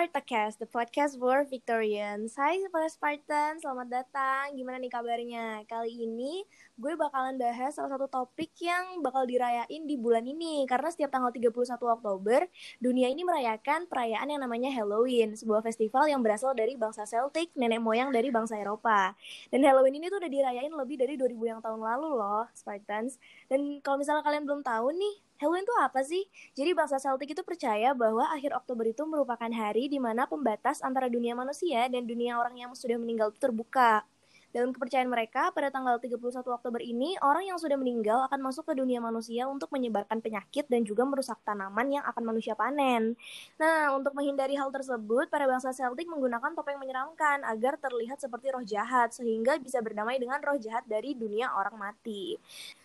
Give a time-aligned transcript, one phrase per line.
[0.00, 2.32] Spartacast, the podcast for Victorians.
[2.32, 4.56] Hai para Spartan, selamat datang.
[4.56, 5.60] Gimana nih kabarnya?
[5.68, 6.40] Kali ini
[6.80, 10.64] gue bakalan bahas salah satu topik yang bakal dirayain di bulan ini.
[10.64, 12.48] Karena setiap tanggal 31 Oktober,
[12.80, 15.36] dunia ini merayakan perayaan yang namanya Halloween.
[15.36, 19.12] Sebuah festival yang berasal dari bangsa Celtic, nenek moyang dari bangsa Eropa.
[19.52, 23.20] Dan Halloween ini tuh udah dirayain lebih dari 2000 yang tahun lalu loh, Spartans.
[23.52, 26.28] Dan kalau misalnya kalian belum tahu nih, Halloween itu apa sih?
[26.52, 31.08] Jadi bangsa Celtic itu percaya bahwa akhir Oktober itu merupakan hari di mana pembatas antara
[31.08, 34.04] dunia manusia dan dunia orang yang sudah meninggal itu terbuka.
[34.52, 38.76] Dalam kepercayaan mereka, pada tanggal 31 Oktober ini, orang yang sudah meninggal akan masuk ke
[38.76, 43.16] dunia manusia untuk menyebarkan penyakit dan juga merusak tanaman yang akan manusia panen.
[43.56, 48.66] Nah, untuk menghindari hal tersebut, para bangsa Celtic menggunakan topeng menyeramkan agar terlihat seperti roh
[48.66, 52.36] jahat, sehingga bisa berdamai dengan roh jahat dari dunia orang mati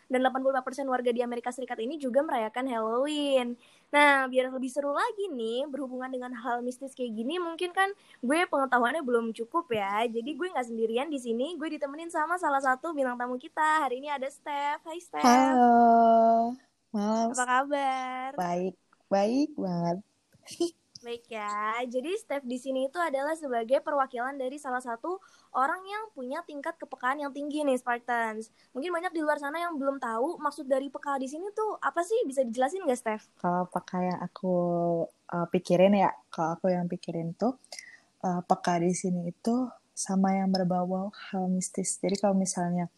[0.06, 3.58] dan 85% warga di Amerika Serikat ini juga merayakan Halloween.
[3.90, 7.90] Nah, biar lebih seru lagi nih, berhubungan dengan hal mistis kayak gini, mungkin kan
[8.22, 10.06] gue pengetahuannya belum cukup ya.
[10.06, 13.88] Jadi gue nggak sendirian di sini, gue ditemenin sama salah satu bintang tamu kita.
[13.88, 14.84] Hari ini ada Steph.
[14.86, 15.26] Hai Steph.
[15.26, 16.54] Halo,
[16.94, 17.34] malam.
[17.34, 18.30] Apa kabar?
[18.38, 18.76] Baik,
[19.10, 19.98] baik banget.
[21.06, 21.86] Baik ya.
[21.86, 25.22] Jadi Steph di sini itu adalah sebagai perwakilan dari salah satu
[25.54, 28.50] orang yang punya tingkat kepekaan yang tinggi nih Spartans.
[28.74, 32.02] Mungkin banyak di luar sana yang belum tahu maksud dari peka di sini tuh apa
[32.02, 32.26] sih?
[32.26, 33.30] Bisa dijelasin nggak Steph?
[33.38, 34.58] Kalau peka yang aku
[35.30, 37.54] uh, pikirin ya, kalau aku yang pikirin tuh
[38.26, 42.02] uh, peka di sini itu sama yang berbau-bau hal mistis.
[42.02, 42.90] Jadi kalau misalnya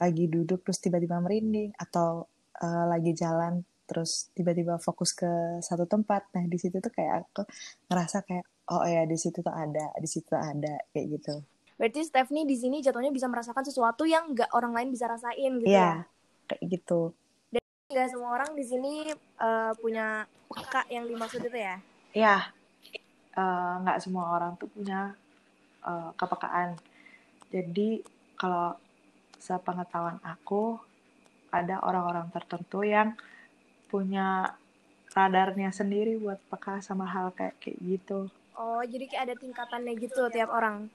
[0.00, 2.24] lagi duduk terus tiba-tiba merinding atau
[2.64, 5.28] uh, lagi jalan terus tiba-tiba fokus ke
[5.60, 6.30] satu tempat.
[6.34, 7.42] Nah di situ tuh kayak aku
[7.90, 11.34] ngerasa kayak oh ya di situ tuh ada di situ tuh ada kayak gitu.
[11.76, 15.72] Berarti Stephanie di sini jatuhnya bisa merasakan sesuatu yang nggak orang lain bisa rasain gitu
[15.72, 16.54] yeah, ya?
[16.54, 17.10] kayak gitu.
[17.50, 18.92] Dan nggak semua orang di sini
[19.42, 21.76] uh, punya peka yang dimaksud itu ya?
[22.14, 22.36] Iya
[23.34, 23.80] yeah.
[23.82, 25.16] nggak uh, semua orang tuh punya
[25.82, 26.78] uh, kepekaan.
[27.52, 28.00] Jadi
[28.38, 28.78] kalau
[29.42, 30.78] sepengetahuan aku
[31.52, 33.12] ada orang-orang tertentu yang
[33.92, 34.56] punya
[35.12, 38.32] radarnya sendiri buat peka sama hal kayak kayak gitu.
[38.56, 40.88] Oh, jadi kayak ada tingkatannya gitu tiap orang.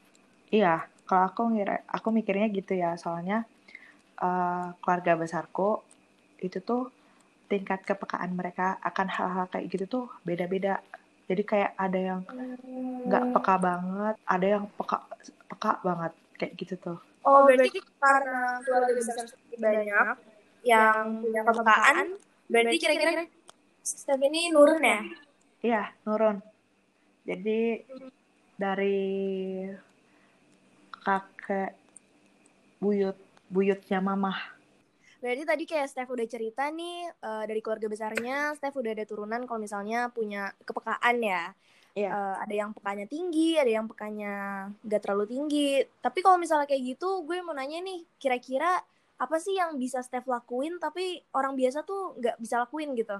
[0.49, 3.45] Iya, kalau aku ngira, aku mikirnya gitu ya, soalnya
[4.17, 5.85] uh, keluarga besarku
[6.41, 6.89] itu tuh
[7.47, 10.81] tingkat kepekaan mereka akan hal-hal kayak gitu tuh beda-beda.
[11.27, 12.21] Jadi kayak ada yang
[13.07, 13.33] nggak hmm.
[13.35, 14.97] peka banget, ada yang peka
[15.51, 16.99] peka banget kayak gitu tuh.
[17.27, 19.25] Oh, berarti karena keluarga besar
[19.59, 20.15] banyak
[20.63, 22.07] yang punya kepekaan,
[22.47, 23.27] Berarti kira-kira
[23.83, 24.99] step ini nurun ya?
[25.63, 26.39] Iya, nurun.
[27.27, 27.83] Jadi
[28.55, 28.99] dari
[31.03, 31.71] kakek
[32.79, 34.57] buyut buyutnya mamah.
[35.17, 39.41] Berarti tadi kayak Steph udah cerita nih uh, dari keluarga besarnya, Steph udah ada turunan
[39.49, 41.33] kalau misalnya punya kepekaan ya.
[41.33, 41.45] Yeah.
[41.97, 42.09] Iya.
[42.13, 44.33] Uh, ada yang pekanya tinggi, ada yang pekanya
[44.85, 45.81] gak terlalu tinggi.
[45.97, 48.85] Tapi kalau misalnya kayak gitu, gue mau nanya nih, kira-kira
[49.17, 53.17] apa sih yang bisa Steph lakuin tapi orang biasa tuh nggak bisa lakuin gitu?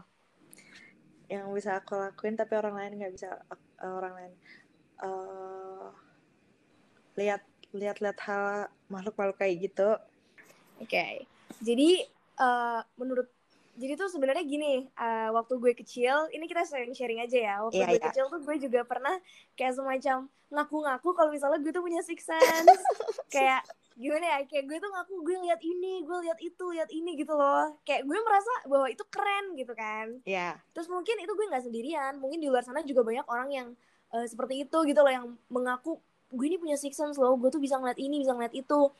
[1.27, 4.33] Yang bisa aku lakuin tapi orang lain nggak bisa uh, orang lain.
[5.01, 5.89] Uh,
[7.17, 7.41] lihat
[7.73, 9.89] lihat lihat hal makhluk makhluk kayak gitu.
[10.77, 10.93] Oke.
[10.93, 11.13] Okay.
[11.65, 12.05] jadi
[12.37, 13.25] uh, menurut
[13.77, 17.55] jadi tuh sebenarnya gini uh, waktu gue kecil ini kita sharing sharing aja ya.
[17.65, 18.07] Waktu yeah, gue yeah.
[18.09, 19.17] kecil tuh gue juga pernah
[19.53, 22.81] kayak semacam ngaku-ngaku kalau misalnya gue tuh punya six sense.
[23.33, 27.17] Kayak gimana ya kayak gue tuh ngaku gue lihat ini gue lihat itu lihat ini
[27.17, 30.53] gitu loh kayak gue merasa bahwa itu keren gitu kan Iya.
[30.53, 30.53] Yeah.
[30.71, 33.67] terus mungkin itu gue nggak sendirian mungkin di luar sana juga banyak orang yang
[34.13, 35.97] uh, seperti itu gitu loh yang mengaku
[36.29, 38.91] gue ini punya six sense loh gue tuh bisa ngeliat ini bisa ngeliat itu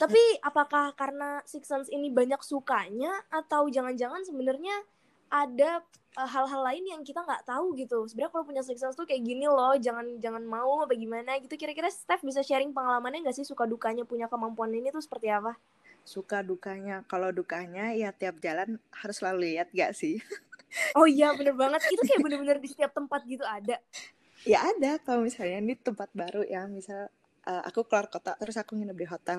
[0.00, 4.72] tapi apakah karena six sense ini banyak sukanya atau jangan-jangan sebenarnya
[5.28, 5.84] ada
[6.18, 8.02] Eh, hal-hal lain yang kita nggak tahu gitu.
[8.10, 11.54] Sebenarnya kalau punya six sense tuh kayak gini loh jangan jangan mau apa gimana gitu.
[11.54, 13.46] Kira-kira Steph bisa sharing pengalamannya nggak sih?
[13.46, 15.54] Suka dukanya punya kemampuan ini tuh seperti apa?
[16.02, 17.06] Suka dukanya.
[17.06, 20.18] Kalau dukanya ya tiap jalan harus selalu lihat gak sih?
[20.92, 21.80] Oh iya bener banget.
[21.88, 23.80] Itu kayak bener-bener di setiap tempat gitu ada.
[24.44, 25.00] Ya ada.
[25.00, 27.08] Kalau misalnya ini tempat baru ya misal
[27.48, 29.38] uh, aku keluar kota terus aku nginep di hotel.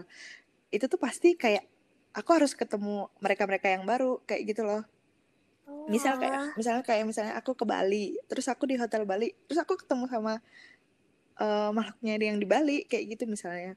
[0.73, 1.61] Itu tuh pasti kayak
[2.17, 4.81] aku harus ketemu mereka-mereka yang baru kayak gitu loh
[5.89, 9.73] misal kayak misalnya kayak misalnya aku ke Bali terus aku di hotel Bali terus aku
[9.79, 10.37] ketemu sama
[11.39, 13.73] uh, makhluknya yang di Bali kayak gitu misalnya.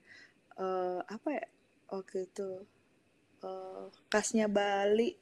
[0.52, 1.46] Uh, apa ya
[1.88, 2.48] waktu itu
[3.40, 5.16] uh, kasnya Bali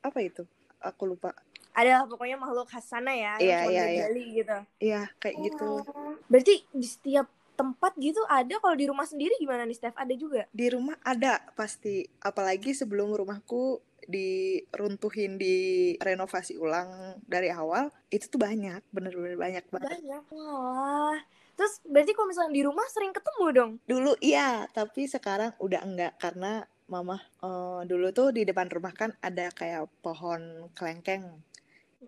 [0.00, 0.46] apa itu?
[0.80, 1.34] Aku lupa.
[1.74, 4.02] Ada pokoknya makhluk khas sana ya iya iya iya.
[4.06, 4.58] Bali gitu.
[4.78, 5.68] Iya kayak gitu.
[5.68, 5.82] oh.
[5.82, 9.98] gitu berarti di setiap tempat gitu ada kalau di rumah sendiri gimana nih Steph?
[9.98, 10.46] Ada juga?
[10.54, 12.06] Di rumah ada pasti.
[12.22, 15.56] Apalagi sebelum rumahku diruntuhin di
[15.98, 20.00] renovasi ulang dari awal itu tuh banyak bener-bener banyak banget.
[20.00, 21.18] Banyak wah
[21.54, 23.72] terus berarti kalau misalnya di rumah sering ketemu dong?
[23.86, 29.16] Dulu iya tapi sekarang udah enggak karena mama uh, dulu tuh di depan rumah kan
[29.24, 31.24] ada kayak pohon kelengkeng.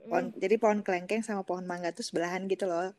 [0.06, 2.92] Pohon Mm, jadi pohon kelengkeng sama pohon mangga tuh sebelahan gitu loh.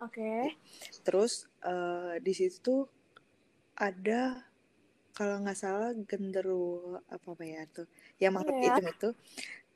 [0.00, 0.56] Oke.
[1.04, 2.82] Terus uh, di situ tuh
[3.76, 4.49] ada
[5.20, 7.84] kalau nggak salah genderuwo apa apa ya tuh
[8.16, 8.64] yang makhluk Iya.
[8.72, 9.08] hitam itu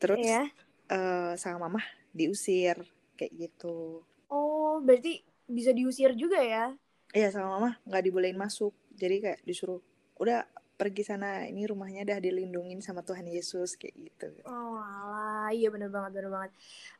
[0.01, 0.43] terus Iya.
[0.89, 1.85] eh, sama mama
[2.17, 2.81] diusir
[3.21, 4.01] kayak gitu
[4.33, 6.73] oh berarti bisa diusir juga ya
[7.13, 9.85] iya sama mama nggak dibolehin masuk jadi kayak disuruh
[10.17, 15.69] udah pergi sana ini rumahnya dah dilindungin sama Tuhan Yesus kayak gitu Oh alah, iya
[15.71, 16.51] bener banget, bener banget.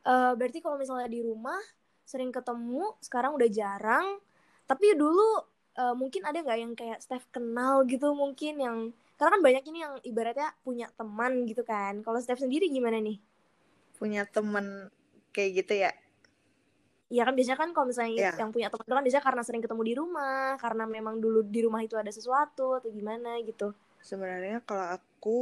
[0.05, 1.59] Eh berarti kalau misalnya di rumah
[2.05, 4.21] sering ketemu, sekarang udah jarang.
[4.65, 5.43] Tapi dulu
[5.81, 8.77] eh, mungkin ada nggak yang kayak Steph kenal gitu mungkin yang
[9.19, 11.93] karena kan banyak ini yang ibaratnya punya teman gitu kan.
[12.05, 13.17] Kalau Steph sendiri gimana nih?
[13.99, 14.91] punya temen
[15.35, 15.91] kayak gitu ya
[17.13, 18.33] Iya kan biasanya kan kalau misalnya Iya.
[18.41, 21.61] yang punya teman itu kan biasanya karena sering ketemu di rumah, karena memang dulu di
[21.67, 23.65] rumah itu ada sesuatu atau gimana gitu.
[24.09, 25.39] sebenarnya kalau aku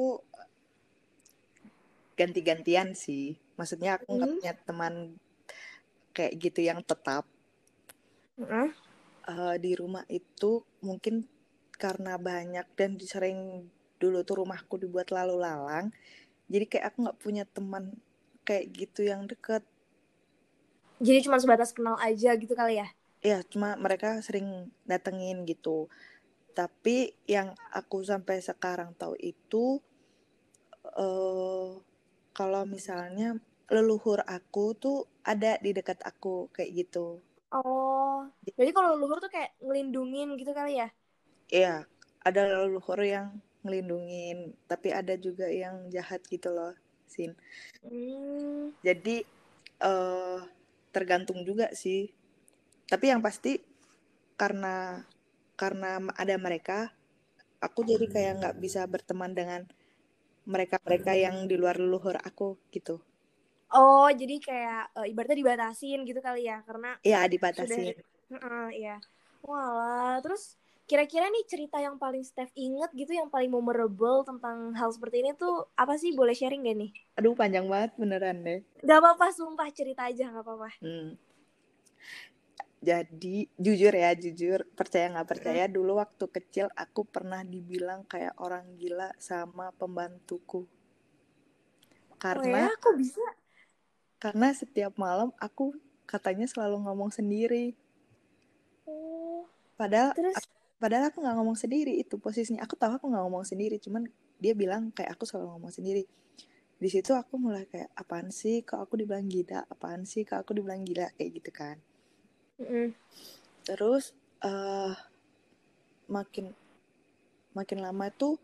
[2.19, 3.25] ganti-gantian sih
[3.58, 4.38] maksudnya aku nggak Hmm.
[4.38, 4.94] punya teman
[6.17, 7.25] kayak gitu yang tetap.
[9.29, 11.27] Eh, di rumah itu mungkin
[11.77, 13.67] karena banyak dan sering
[13.99, 15.91] dulu tuh rumahku dibuat lalu lalang
[16.53, 17.97] jadi kayak aku nggak punya teman
[18.45, 19.65] kayak gitu yang deket.
[21.01, 22.87] Jadi cuma sebatas kenal aja gitu kali ya.
[23.23, 25.89] ya cuma mereka sering datengin gitu.
[26.53, 29.81] Tapi yang aku sampai sekarang tahu itu
[30.99, 31.71] eh
[32.37, 33.39] kalau misalnya
[33.73, 37.23] leluhur aku tuh ada di dekat aku kayak gitu
[37.57, 38.17] Oh,
[38.59, 40.87] jadi kalau leluhur tuh kayak ngelindungin gitu kali ya?
[41.59, 41.75] Iya,
[42.29, 43.27] ada leluhur yang
[43.63, 44.39] ngelindungin,
[44.71, 46.73] tapi ada juga yang jahat gitu loh,
[47.13, 47.31] Sin.
[47.83, 49.17] Hmm, Jadi
[49.91, 50.39] eh
[50.95, 52.01] tergantung juga sih.
[52.91, 53.53] Tapi yang pasti
[54.41, 54.77] karena
[55.61, 55.91] karena
[56.23, 56.79] ada mereka,
[57.67, 59.63] aku jadi kayak nggak bisa berteman dengan
[60.53, 62.97] mereka-mereka yang di luar leluhur aku gitu.
[63.73, 67.87] Oh, jadi kayak eh, ibaratnya dibatasin gitu kali ya, karena Iya, sudah, dibatasin.
[68.33, 68.97] Heeh, iya.
[69.43, 74.93] Walah, terus kira-kira nih cerita yang paling Steph inget gitu, yang paling memorable tentang hal
[74.93, 76.13] seperti ini tuh apa sih?
[76.13, 76.91] Boleh sharing gak nih?
[77.19, 78.61] Aduh, panjang banget beneran deh.
[78.85, 80.69] Gak apa-apa, sumpah cerita aja gak apa-apa.
[80.85, 81.17] Hmm.
[82.83, 88.75] Jadi jujur ya, jujur percaya nggak percaya dulu waktu kecil aku pernah dibilang kayak orang
[88.75, 90.67] gila sama pembantuku.
[90.67, 93.23] Oh Karena ya, kok bisa?
[94.23, 95.75] Karena setiap malam aku
[96.07, 97.75] katanya selalu ngomong sendiri.
[98.87, 100.39] Oh, Padahal terus?
[100.79, 102.63] padahal aku nggak ngomong sendiri itu posisinya.
[102.63, 104.07] Aku tahu aku nggak ngomong sendiri, cuman
[104.39, 106.07] dia bilang kayak aku selalu ngomong sendiri.
[106.79, 108.63] Di situ aku mulai kayak apaan sih?
[108.63, 109.67] Kok aku dibilang gila?
[109.67, 110.23] Apaan sih?
[110.23, 111.11] Kok aku dibilang gila?
[111.19, 111.77] Kayak gitu kan.
[112.63, 112.95] Mm-mm.
[113.67, 114.95] Terus eh
[116.07, 116.55] makin
[117.59, 118.39] makin lama tuh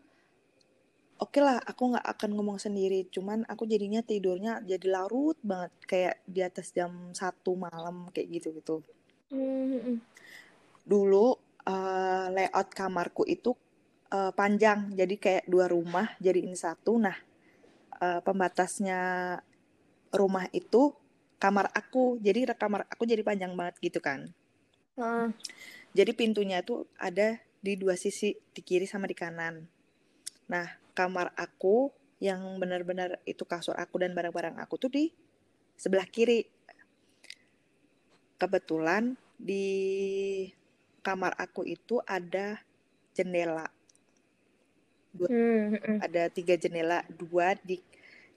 [1.23, 6.15] oke lah aku nggak akan ngomong sendiri cuman aku jadinya tidurnya jadi larut banget kayak
[6.33, 8.75] di atas jam satu malam kayak gitu gitu
[9.31, 9.97] Mm-mm.
[10.91, 11.27] dulu
[11.67, 13.51] eh, layout kamarku itu
[14.17, 17.17] eh, panjang jadi kayak dua rumah jadiin satu nah
[18.05, 18.99] eh, pembatasnya
[20.19, 20.81] rumah itu
[21.43, 24.19] kamar aku jadi kamar aku jadi panjang banget gitu kan
[24.99, 25.27] Heeh.
[25.97, 29.55] Jadi pintunya itu ada di dua sisi, di kiri sama di kanan.
[30.51, 30.67] Nah,
[30.99, 35.15] kamar aku yang benar-benar itu kasur aku dan barang-barang aku tuh di
[35.79, 36.43] sebelah kiri.
[38.35, 39.63] Kebetulan di
[40.99, 42.59] kamar aku itu ada
[43.15, 43.71] jendela.
[45.15, 46.03] Dua, Mm-mm.
[46.03, 47.79] ada tiga jendela, dua di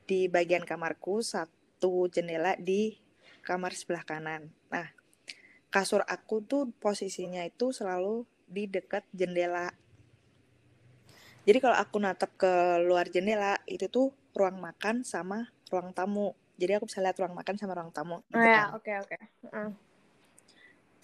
[0.07, 2.95] di bagian kamarku, satu jendela di
[3.43, 4.55] kamar sebelah kanan.
[4.71, 4.87] Nah,
[5.75, 9.75] kasur aku tuh posisinya itu selalu di dekat jendela.
[11.47, 12.53] Jadi kalau aku natap ke
[12.89, 14.09] luar jendela itu tuh
[14.39, 15.39] ruang makan sama
[15.71, 16.29] ruang tamu.
[16.61, 18.69] Jadi aku bisa lihat ruang makan sama ruang tamu Oh gitu ya, kan.
[18.77, 19.17] oke oke.
[19.43, 19.69] Heeh.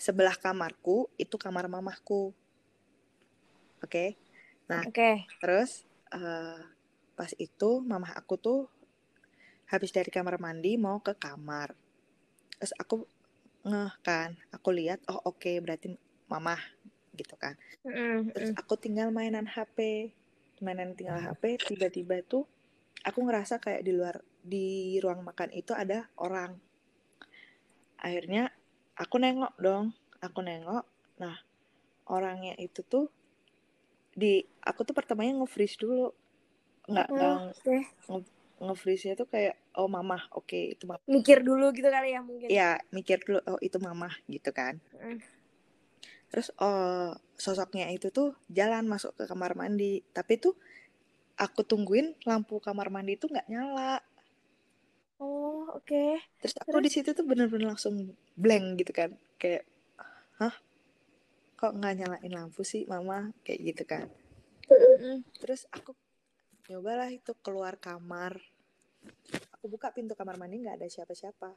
[0.05, 2.23] Sebelah kamarku itu kamar mamahku.
[3.85, 4.15] Oke.
[4.71, 5.09] Nah, Oke.
[5.41, 5.71] terus
[6.15, 6.59] eh,
[7.19, 8.61] pas itu mamah aku tuh
[9.73, 11.69] habis dari kamar mandi mau ke kamar.
[12.59, 12.97] Terus aku
[13.69, 15.89] ngeh kan, aku lihat oh oke berarti
[16.33, 16.61] mamah
[17.21, 17.55] gitu kan.
[17.87, 18.59] Mm-mm, Terus mm-mm.
[18.61, 19.79] aku tinggal mainan HP.
[20.65, 22.45] Mainan tinggal HP, tiba-tiba tuh
[23.07, 26.59] aku ngerasa kayak di luar di ruang makan itu ada orang.
[27.99, 28.51] Akhirnya
[28.95, 30.87] aku nengok dong, aku nengok.
[31.19, 31.37] Nah,
[32.11, 33.11] orangnya itu tuh
[34.19, 36.11] di aku tuh pertamanya nge-freeze dulu.
[36.89, 37.77] Nggak Oh, oke.
[38.09, 42.21] nge- nge-freeze-nya tuh kayak oh mama oke okay, itu mama mikir dulu gitu kali ya
[42.27, 45.23] mungkin ya mikir dulu oh itu mama gitu kan Mm.
[46.29, 50.03] Terus oh sosoknya itu tuh jalan masuk ke kamar mandi.
[50.13, 50.59] Tapi tuh
[51.39, 54.03] aku tungguin lampu kamar mandi itu nggak nyala.
[55.23, 56.19] Oh oke.
[56.43, 59.15] Terus aku di situ tuh bener-bener langsung blank gitu kan.
[59.39, 59.65] Kayak
[60.43, 60.55] hah?
[61.59, 63.31] Kok nggak nyalain lampu sih mama?
[63.47, 64.07] Kayak gitu kan.
[65.39, 65.95] Terus aku
[66.69, 68.39] nyobalah itu keluar kamar.
[69.59, 71.55] Aku buka pintu kamar mandi nggak ada siapa-siapa.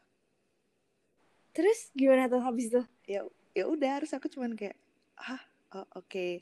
[1.52, 4.78] Terus gimana tuh habis itu ya ya udah harus aku cuman kayak
[5.20, 5.42] ah
[5.76, 6.40] oh, oke.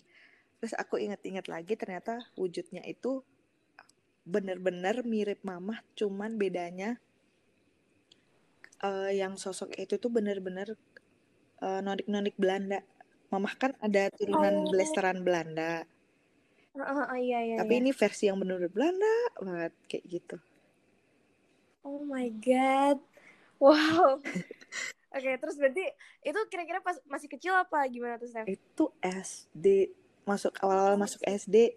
[0.60, 3.24] Terus aku inget-inget lagi ternyata wujudnya itu
[4.28, 7.00] bener-bener mirip mamah cuman bedanya
[8.86, 10.76] eh, yang sosok itu tuh bener-bener
[11.66, 12.80] eh, nonik-nonik Belanda.
[13.30, 14.72] Mamah kan ada turunan Oh.
[14.74, 15.86] blasteran Belanda.
[16.80, 17.82] Ah, ah, iya iya tapi iya.
[17.84, 20.38] ini versi yang bener-bener Belanda banget kayak gitu.
[21.84, 23.00] Oh my god.
[23.60, 24.24] Wow
[25.16, 25.84] oke terus berarti
[26.26, 28.50] itu kira-kira pas masih kecil apa gimana tuh Steph?
[28.50, 29.66] itu SD
[30.30, 31.74] masuk awal-awal masuk SD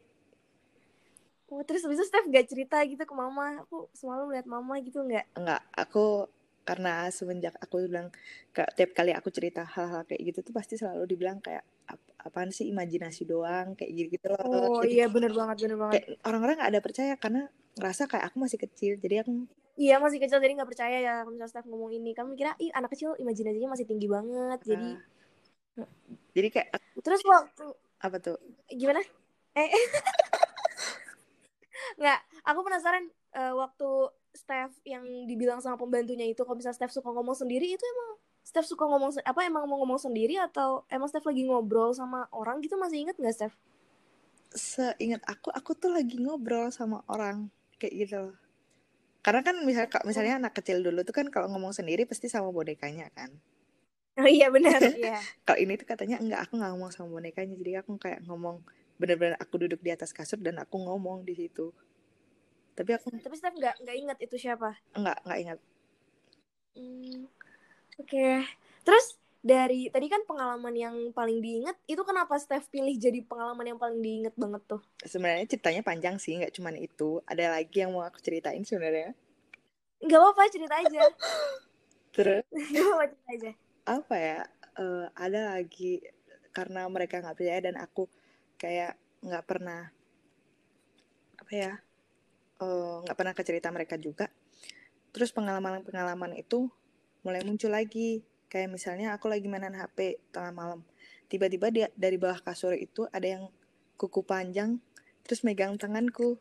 [1.52, 3.60] Oh, terus habis itu Steph gak cerita gitu ke mama?
[3.68, 5.28] Aku semalam lihat mama gitu nggak?
[5.36, 6.28] Enggak aku
[6.64, 8.08] karena semenjak aku bilang
[8.54, 12.50] ke, tiap kali aku cerita hal-hal kayak gitu tuh pasti selalu dibilang kayak "Ap- apaan
[12.56, 13.74] sih imajinasi doang?
[13.76, 14.46] kayak gitu gitu loh.
[14.48, 16.00] Oh Jadi iya bener banget bener banget.
[16.28, 17.40] orang-orang nggak ada percaya karena
[17.76, 18.92] ngerasa kayak aku masih kecil.
[19.02, 19.30] Jadi aku
[19.76, 22.12] iya masih kecil jadi nggak percaya ya kalau misalnya Steph ngomong ini.
[22.12, 24.90] Kamu kira ih anak kecil imajinasinya masih tinggi banget jadi
[25.80, 25.90] ah,
[26.36, 26.68] jadi kayak
[27.00, 27.66] terus waktu
[28.02, 28.36] apa tuh?
[28.68, 29.00] Gimana?
[29.56, 29.68] Eh.
[32.00, 33.04] Nggak aku penasaran
[33.36, 33.88] eh, waktu
[34.32, 38.10] Steph yang dibilang sama pembantunya itu kalau misalnya Steph suka ngomong sendiri itu emang
[38.42, 42.64] Steph suka ngomong apa emang mau ngomong sendiri atau emang Steph lagi ngobrol sama orang
[42.64, 43.54] gitu masih inget nggak Steph?
[44.52, 47.48] seingat aku aku tuh lagi ngobrol sama orang
[47.80, 48.36] kayak gitu loh
[49.26, 53.06] karena kan misal misalnya anak kecil dulu tuh kan kalau ngomong sendiri pasti sama bonekanya
[53.18, 53.30] kan
[54.20, 55.16] Oh iya benar iya.
[55.46, 58.56] kalau ini tuh katanya enggak aku nggak ngomong sama bonekanya jadi aku kayak ngomong
[59.00, 61.66] bener-bener aku duduk di atas kasur dan aku ngomong di situ
[62.76, 64.70] tapi aku Tapi Steph nggak nggak inget itu siapa?
[64.96, 65.58] enggak nggak ingat
[66.76, 67.28] Hmm,
[68.00, 68.44] Oke.
[68.86, 69.06] Terus
[69.42, 74.00] dari tadi kan pengalaman yang paling diinget itu kenapa Steph pilih jadi pengalaman yang paling
[74.06, 74.82] diinget banget tuh?
[75.10, 79.10] sebenarnya ceritanya panjang sih nggak cuman itu ada lagi yang mau aku ceritain sebenarnya
[80.02, 81.02] Gak apa-apa cerita aja.
[82.16, 83.50] terus Gak apa-apa cerita aja.
[83.86, 84.40] apa ya
[84.78, 85.92] eh, ada lagi
[86.56, 88.02] karena mereka nggak percaya dan aku
[88.60, 88.92] kayak
[89.26, 89.80] nggak pernah
[91.40, 91.72] apa ya
[92.62, 94.26] eh, nggak pernah ke cerita mereka juga
[95.14, 96.68] terus pengalaman-pengalaman itu
[97.26, 100.80] mulai muncul lagi kayak misalnya aku lagi mainan HP tengah malam.
[101.32, 103.48] Tiba-tiba dia dari bawah kasur itu ada yang
[103.96, 104.76] kuku panjang
[105.24, 106.36] terus megang tanganku.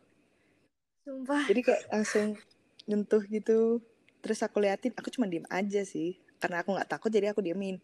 [1.08, 1.48] Sumpah.
[1.48, 2.36] jadi kayak langsung
[2.84, 3.80] nyentuh gitu.
[4.20, 6.20] Terus aku liatin aku cuma diem aja sih.
[6.44, 7.80] Karena aku nggak takut jadi aku diemin.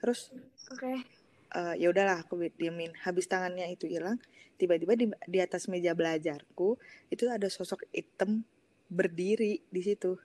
[0.00, 0.32] Terus
[0.72, 1.04] Oke.
[1.52, 2.96] eh, ya udahlah aku diemin.
[3.04, 4.16] Habis tangannya itu hilang
[4.56, 6.76] tiba-tiba di, di atas meja belajarku
[7.08, 8.44] itu ada sosok hitam
[8.88, 10.16] berdiri di situ.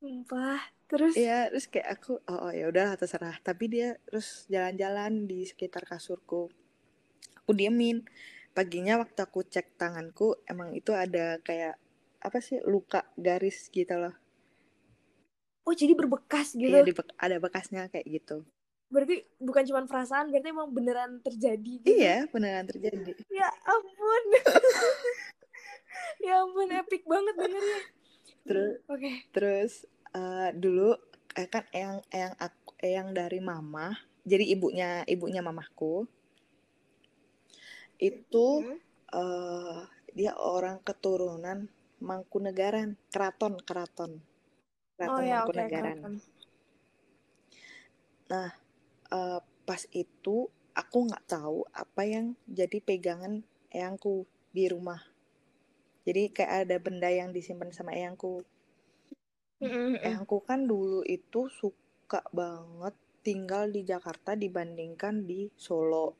[0.00, 0.60] Sumpah.
[0.94, 3.34] Terus Iya, terus kayak aku, oh, oh ya udahlah terserah.
[3.42, 6.46] Tapi dia terus jalan-jalan di sekitar kasurku.
[7.42, 8.06] Aku diemin.
[8.54, 11.74] Paginya waktu aku cek tanganku, emang itu ada kayak
[12.22, 14.14] apa sih luka garis gitu loh.
[15.64, 16.70] oh jadi berbekas gitu.
[16.70, 16.84] Iya,
[17.18, 18.44] ada bekasnya kayak gitu.
[18.92, 21.88] Berarti bukan cuma perasaan, berarti emang beneran terjadi gitu.
[21.88, 23.16] Iya, beneran terjadi.
[23.32, 24.24] Ya ampun.
[26.28, 27.80] ya ampun epic banget dengernya.
[28.44, 29.10] Terus, Oke.
[29.32, 30.94] terus eh, dulu
[31.36, 36.06] eh, kan eyang eyang aku eyang dari mama, jadi ibunya ibunya mamahku
[37.98, 38.46] itu
[39.14, 39.80] eh
[40.14, 41.70] dia orang keturunan
[42.04, 44.20] Mangkunegaran, keraton, keraton.
[44.20, 44.24] Oh
[45.00, 45.56] Keraton ya oke.
[45.56, 45.98] Mangkunegaran.
[46.04, 46.14] keren.
[48.28, 48.50] Nah,
[49.08, 50.36] eh, pas itu
[50.76, 53.40] aku nggak tahu apa yang jadi pegangan
[53.72, 55.00] eyangku di rumah.
[56.04, 58.44] Jadi kayak ada benda yang disimpan sama eyangku.
[59.62, 59.94] Mm, mm, mm.
[60.02, 62.94] Eyangku kan dulu itu suka banget
[63.24, 66.14] tinggal di Jakarta dibandingkan di Solo.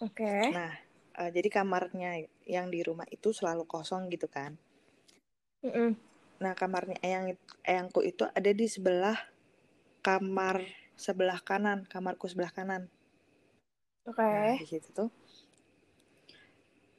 [0.00, 0.50] Oke.
[0.54, 0.72] Nah,
[1.18, 4.54] eh, jadi kamarnya yang di rumah itu selalu kosong gitu kan.
[5.66, 5.90] Mm, mm.
[6.42, 9.16] Nah, kamarnya eyang eyangku itu ada di sebelah
[10.04, 10.62] kamar
[10.94, 12.86] sebelah kanan, kamarku sebelah kanan.
[14.06, 14.22] Oke.
[14.22, 15.10] Nah, di situ tuh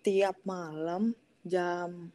[0.06, 2.14] tiap malam jam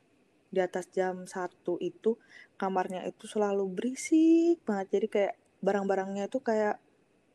[0.55, 2.19] di atas jam satu itu
[2.61, 4.87] kamarnya itu selalu berisik banget.
[4.95, 5.35] Jadi kayak
[5.67, 6.75] barang-barangnya itu kayak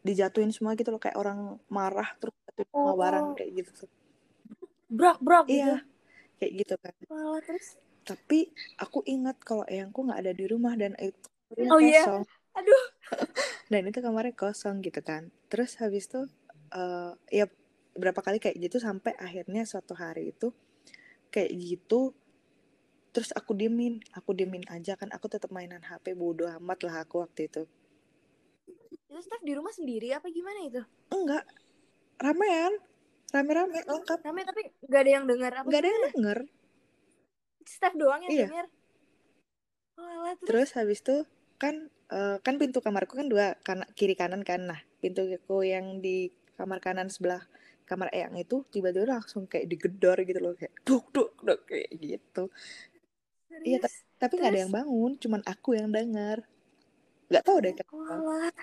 [0.07, 1.39] dijatuhin semua gitu loh kayak orang
[1.77, 3.37] marah terus jatuhin semua barang Oh.
[3.37, 3.71] kayak gitu.
[4.89, 5.59] Brak brak gitu.
[5.59, 5.77] Iya.
[6.39, 7.67] kayak gitu kan Walah, terus
[8.05, 8.39] tapi
[8.77, 11.25] aku ingat kalau eyangku nggak ada di rumah dan itu
[11.71, 12.03] Oh, iya?
[12.05, 12.23] kosong
[12.59, 12.85] aduh
[13.71, 16.21] dan itu kamarnya kosong gitu kan terus habis itu
[16.75, 17.45] eh, ya
[17.95, 20.51] berapa kali kayak gitu sampai akhirnya suatu hari itu
[21.33, 22.13] kayak gitu
[23.15, 27.23] terus aku diemin aku diemin aja kan aku tetap mainan HP bodoh amat lah aku
[27.23, 27.63] waktu itu.
[28.91, 30.83] Itu Steph di rumah sendiri apa gimana itu?
[31.15, 31.47] Enggak
[32.19, 32.75] ramean
[33.31, 34.19] rame-rame lengkap.
[34.19, 36.39] rame tapi nggak ada yang dengar apa nggak ada yang denger.
[37.63, 38.47] Steph doang yang Iya.
[38.51, 38.67] dengar
[39.95, 41.17] Walah, terus, terus habis itu
[41.55, 44.67] kan eh, kan pintu kamarku kan dua kan kiri kanan kan.
[44.67, 47.47] Nah pintuku yang di kamar kanan sebelah
[47.85, 52.49] kamar eyang itu tiba-tiba langsung kayak digedor gitu loh kayak duk duk duk kayak gitu
[53.65, 53.77] iya,
[54.17, 56.45] tapi nggak ada yang bangun cuman aku yang dengar
[57.29, 58.53] nggak tahu deh kenapa.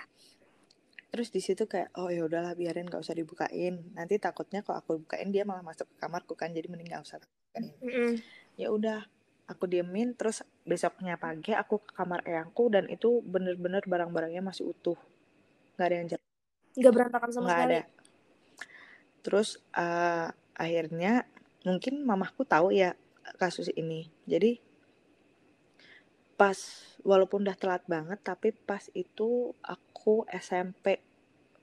[1.13, 3.85] Terus di situ kayak oh ya udahlah biarin nggak usah dibukain.
[3.93, 7.21] Nanti takutnya kalau aku bukain dia malah masuk ke kamarku kan jadi mending nggak usah
[7.21, 7.69] bukain.
[7.85, 8.11] Mm-mm.
[8.57, 9.05] ya udah
[9.45, 14.97] aku diemin terus besoknya pagi aku ke kamar eyangku dan itu bener-bener barang-barangnya masih utuh.
[15.77, 16.29] Nggak ada yang jatuh.
[16.81, 17.75] Nggak berantakan sama nggak sekali?
[17.77, 17.81] ada.
[19.21, 21.13] Terus eh, akhirnya
[21.61, 22.97] mungkin mamahku tahu ya
[23.37, 24.09] kasus ini.
[24.25, 24.72] Jadi
[26.43, 26.59] pas
[27.07, 30.99] walaupun udah telat banget tapi pas itu aku SMP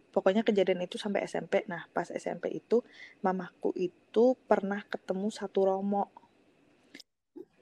[0.08, 2.80] pokoknya kejadian itu sampai SMP nah pas SMP itu
[3.20, 6.08] mamahku itu pernah ketemu satu romo.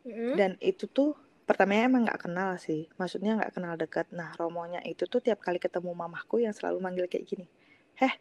[0.07, 0.39] Mm-mm.
[0.39, 2.87] dan itu tuh pertamanya emang nggak kenal sih.
[2.97, 7.11] Maksudnya nggak kenal dekat nah romonya itu tuh tiap kali ketemu mamahku yang selalu manggil
[7.11, 7.51] kayak gini.
[7.99, 8.15] Heh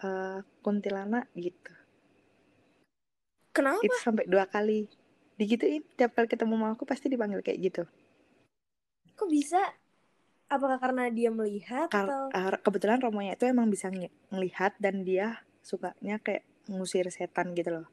[0.00, 1.74] eh, kuntilanak gitu.
[3.52, 3.84] Kenapa?
[3.84, 4.88] Itu sampai dua kali
[5.36, 5.84] digituin.
[5.94, 7.84] Tiap kali ketemu mamaku pasti dipanggil kayak gitu
[9.18, 9.60] kok bisa
[10.54, 15.26] apakah karena dia melihat atau eh, kebetulan romonya itu emang bisa ng- ngelihat dan dia
[15.68, 17.86] sukanya kayak ngusir setan gitu loh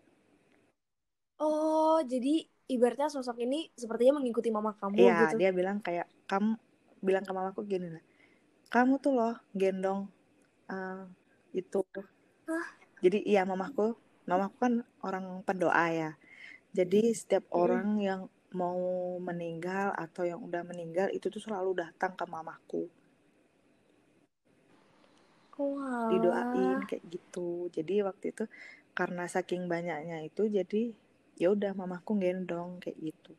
[1.46, 2.30] oh jadi
[2.74, 6.52] ibaratnya sosok ini sepertinya mengikuti mama kamu Iya, gitu dia bilang kayak kamu
[7.08, 8.04] bilang ke mamaku gini lah.
[8.74, 10.02] Kamu tuh loh gendong
[10.76, 11.02] eh,
[11.62, 11.80] itu.
[12.48, 12.82] Hah?
[13.04, 13.86] Jadi iya mamaku,
[14.30, 14.74] mamaku kan
[15.08, 16.10] orang pendoa ya.
[16.78, 17.62] Jadi setiap Mm-mm.
[17.64, 18.80] orang yang mau
[19.24, 22.84] meninggal atau yang udah meninggal itu tuh selalu datang ke mamaku,
[25.56, 26.12] Wah.
[26.12, 27.72] didoain kayak gitu.
[27.72, 28.44] Jadi waktu itu
[28.92, 30.92] karena saking banyaknya itu jadi
[31.40, 33.34] ya udah mamaku gendong kayak gitu.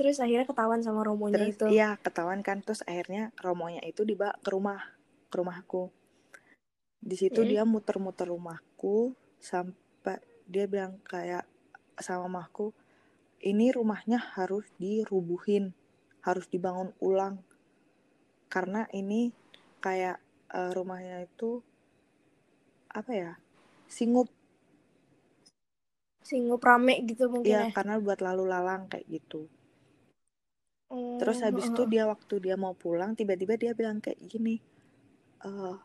[0.00, 4.32] terus akhirnya ketahuan sama romonya Terus itu iya ketahuan kan terus akhirnya romonya itu dibawa
[4.40, 4.80] ke rumah
[5.28, 5.92] ke rumahku.
[7.04, 10.16] Di situ dia muter-muter rumahku sampai
[10.48, 11.44] dia bilang kayak
[12.04, 12.72] sama mamaku,
[13.40, 15.72] ini rumahnya harus dirubuhin,
[16.26, 17.40] harus dibangun ulang
[18.50, 19.30] karena ini
[19.78, 20.18] kayak
[20.50, 21.62] eh, rumahnya itu
[22.90, 23.32] apa ya
[23.86, 24.26] singup
[26.26, 29.46] singup rame gitu mungkin ya ya karena buat lalu lalang kayak gitu.
[30.90, 34.58] Oh, Terus habis itu dia waktu dia mau pulang tiba-tiba dia bilang kayak gini,
[35.46, 35.76] eh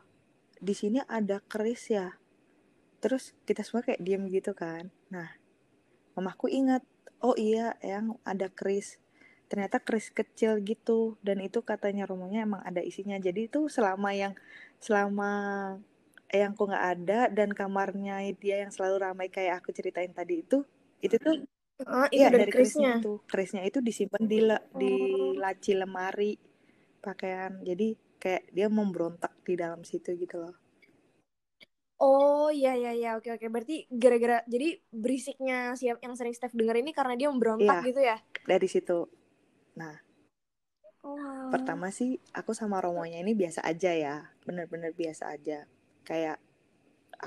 [0.68, 2.08] di sini ada keris ya.
[3.04, 4.90] Terus kita semua kayak diem gitu kan.
[5.14, 5.30] Nah,
[6.16, 6.84] mamaku ingat,
[7.24, 8.98] oh iya yang ada keris.
[9.50, 13.18] Ternyata keris kecil gitu dan itu katanya romonya emang ada isinya.
[13.22, 14.34] Jadi itu selama yang
[14.82, 15.32] selama
[16.36, 20.58] eyangku nggak ada dan kamarnya dia yang selalu ramai kayak aku ceritain tadi itu,
[21.06, 21.36] itu tuh
[22.14, 23.14] itu Iya dari dari kerisnya kerisnya itu.
[23.32, 25.32] Kerisnya itu disimpan di le- di Oh.
[25.44, 26.32] laci lemari
[27.06, 27.52] pakaian.
[27.70, 27.88] Jadi
[28.22, 30.56] kayak dia memberontak di dalam situ gitu loh.
[32.06, 34.68] Oh iya iya iya oke oke berarti gara-gara jadi
[35.04, 37.88] berisiknya siap yang sering Steph denger ini karena dia memberontak Iya.
[37.88, 38.18] gitu ya?
[38.46, 38.98] Dari situ.
[39.80, 39.96] Nah,
[41.04, 44.16] Oh pertama sih aku sama romonya ini biasa aja ya.
[44.48, 45.60] Bener-bener biasa aja.
[46.08, 46.38] Kayak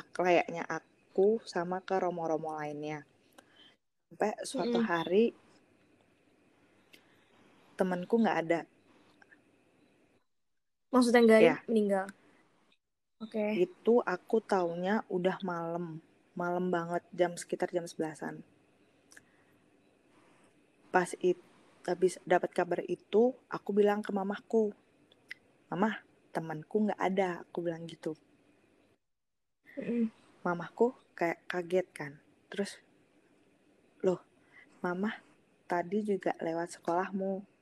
[0.00, 2.98] ak- kayaknya aku sama ke romo-romo lainnya.
[4.08, 4.88] Sampai suatu Mm-mm.
[4.90, 5.24] hari
[7.78, 8.60] temanku nggak ada.
[10.92, 11.54] Maksudnya nggak Ya.
[11.68, 12.04] meninggal?
[13.18, 13.66] Oke.
[13.66, 15.98] Itu aku taunya udah malam.
[16.38, 18.46] Malam banget jam sekitar jam sebelasan.
[20.94, 21.42] Pas itu
[21.88, 24.70] habis dapat kabar itu, aku bilang ke mamahku,
[25.72, 28.14] "Mamah, temanku nggak ada." Aku bilang gitu.
[30.46, 32.12] Mamahku kayak kaget kan.
[32.46, 32.78] Terus,
[34.06, 34.22] "Loh,
[34.84, 35.18] mamah
[35.66, 37.57] tadi juga lewat sekolahmu."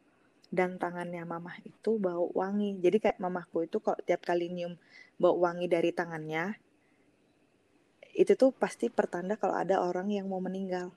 [0.50, 2.78] Dan tangannya mamah itu bau wangi.
[2.80, 4.74] Jadi kayak mamahku itu kalau tiap kali nyium
[5.18, 6.54] bau wangi dari tangannya,
[8.16, 10.92] itu tuh pasti pertanda kalau ada orang yang mau meninggal.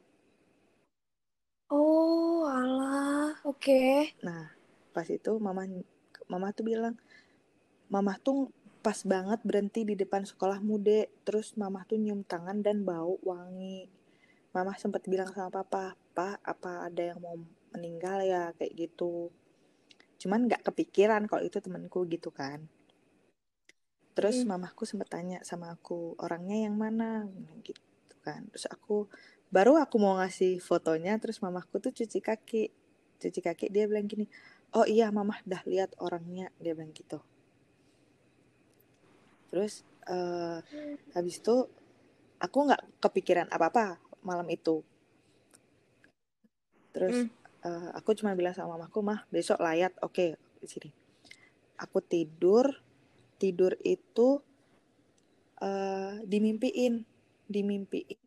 [1.69, 3.81] Oh alah oke.
[4.25, 4.43] Nah,
[4.95, 5.63] pas itu mama
[6.31, 6.95] mama tuh bilang,
[7.93, 8.49] "Mama tuh
[8.85, 13.89] pas banget berhenti di depan sekolahmu, Dek." Terus mama tuh nyium tangan dan bau wangi.
[14.55, 17.37] mama sempat bilang sama papa pak apa ada yang mau
[17.73, 19.29] meninggal ya kayak gitu
[20.21, 22.59] cuman nggak kepikiran kalau itu temanku gitu kan.
[24.17, 24.51] Terus Hmm.
[24.51, 27.09] mamaku sempat tanya sama aku orangnya yang mana?
[27.67, 28.41] Gitu kan.
[28.51, 28.95] Terus aku
[29.55, 32.63] baru aku mau ngasih fotonya terus mamaku tuh cuci kaki.
[33.21, 34.25] Cuci kaki dia bilang gini
[34.77, 37.19] oh iya mamah dah lihat orangnya dia bilang gitu.
[39.49, 39.73] Terus
[40.09, 40.57] eh,
[41.15, 41.55] habis itu
[42.45, 43.85] aku nggak kepikiran apa apa
[44.27, 44.75] malam itu.
[46.93, 47.29] Terus Hmm.
[47.63, 49.91] Eh, aku cuma bilang sama mamaku mah besok layat.
[50.03, 50.89] Oke di sini.
[51.79, 52.69] Aku tidur
[53.39, 54.43] tidur itu
[55.63, 57.03] eh, dimimpiin
[57.47, 58.19] dimimpiin.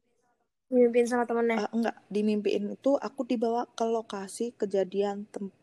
[0.73, 1.68] Mimimpin sama temennya.
[1.68, 5.55] Eh, enggak dimimpiin itu aku dibawa ke lokasi kejadian tem-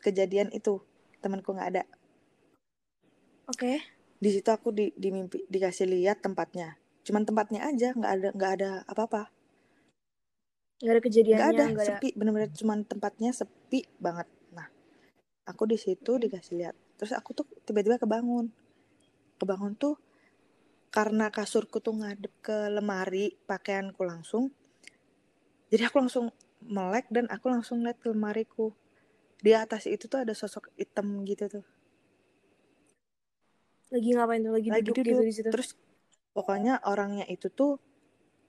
[0.00, 0.80] kejadian itu.
[1.20, 1.84] Temanku nggak ada.
[3.46, 3.78] Oke.
[4.16, 6.80] di situ aku di, dimimpi dikasih lihat tempatnya.
[7.04, 9.35] Cuman tempatnya aja nggak ada nggak ada apa-apa
[10.76, 11.86] Gak ada kejadiannya, nggak ada ada.
[11.88, 14.28] sepi bener-bener cuman tempatnya sepi banget.
[14.52, 14.68] Nah
[15.48, 16.76] aku di situ dikasih lihat.
[17.00, 18.52] Terus aku tuh tiba-tiba kebangun.
[19.40, 19.96] Kebangun tuh
[20.92, 24.52] karena kasurku tuh ngadep ke lemari pakaianku langsung.
[25.72, 26.28] Jadi aku langsung
[26.60, 28.76] melek dan aku langsung lihat ke lemariku.
[29.40, 31.66] Di atas itu tuh ada sosok hitam gitu tuh.
[33.92, 34.52] Lagi ngapain tuh?
[34.56, 35.24] Lagi, lagi duduk, gitu duduk.
[35.24, 35.48] di situ.
[35.48, 35.72] terus
[36.36, 37.80] pokoknya orangnya itu tuh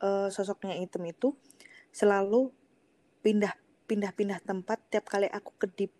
[0.04, 1.32] eh, sosoknya hitam itu
[1.91, 2.52] selalu
[3.23, 3.54] pindah
[3.88, 5.91] pindah pindah tempat tiap kali aku kedip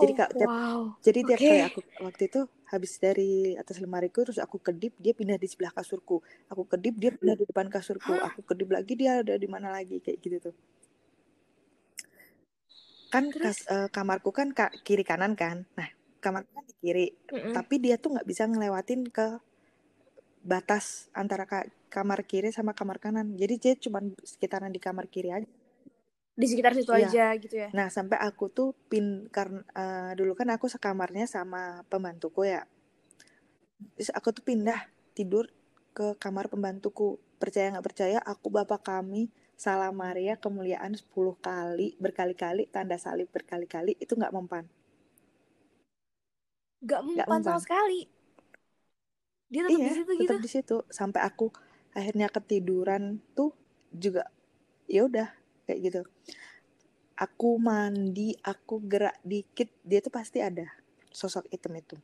[0.00, 0.80] jadi Oh, tiap wow.
[1.04, 1.48] jadi tiap Oke.
[1.50, 2.40] kali aku waktu itu
[2.72, 7.10] habis dari atas lemariku terus aku kedip dia pindah di sebelah kasurku aku kedip dia
[7.12, 8.30] pindah di depan kasurku Hah?
[8.32, 10.54] aku kedip lagi dia ada di mana lagi kayak gitu tuh
[13.10, 13.42] kan Terus?
[13.42, 15.88] kas- eh, kamarku kan ka- kiri kanan kan nah
[16.22, 17.52] kamarku kan di kiri Mm-mm.
[17.52, 19.42] tapi dia tuh nggak bisa ngelewatin ke
[20.46, 23.98] batas antara ka- kamar kiri sama kamar kanan jadi dia cuma
[24.32, 25.48] sekitaran di kamar kiri aja
[26.40, 27.08] Di sekitar situ Iya.
[27.10, 27.68] aja gitu ya.
[27.76, 32.62] nah sampai aku tuh pin karena eh, dulu kan aku sekamarnya sama pembantuku ya
[33.96, 34.80] terus aku tuh pindah
[35.16, 35.44] tidur
[35.96, 37.08] ke kamar pembantuku
[37.40, 39.22] percaya nggak percaya aku bapak kami
[39.64, 44.64] salam Maria kemuliaan 10 kali berkali-kali tanda salib berkali-kali itu nggak mempan
[46.80, 48.00] Gak mempan sama mempan sekali.
[49.52, 50.20] Dia tetap di iya situ gitu.
[50.24, 51.46] tetap di situ sampai aku
[51.94, 53.54] akhirnya ketiduran tuh
[53.90, 54.30] juga
[54.86, 55.28] ya udah
[55.66, 56.02] kayak gitu.
[57.20, 60.66] Aku mandi aku gerak dikit dia tuh pasti ada
[61.12, 61.98] sosok hitam itu.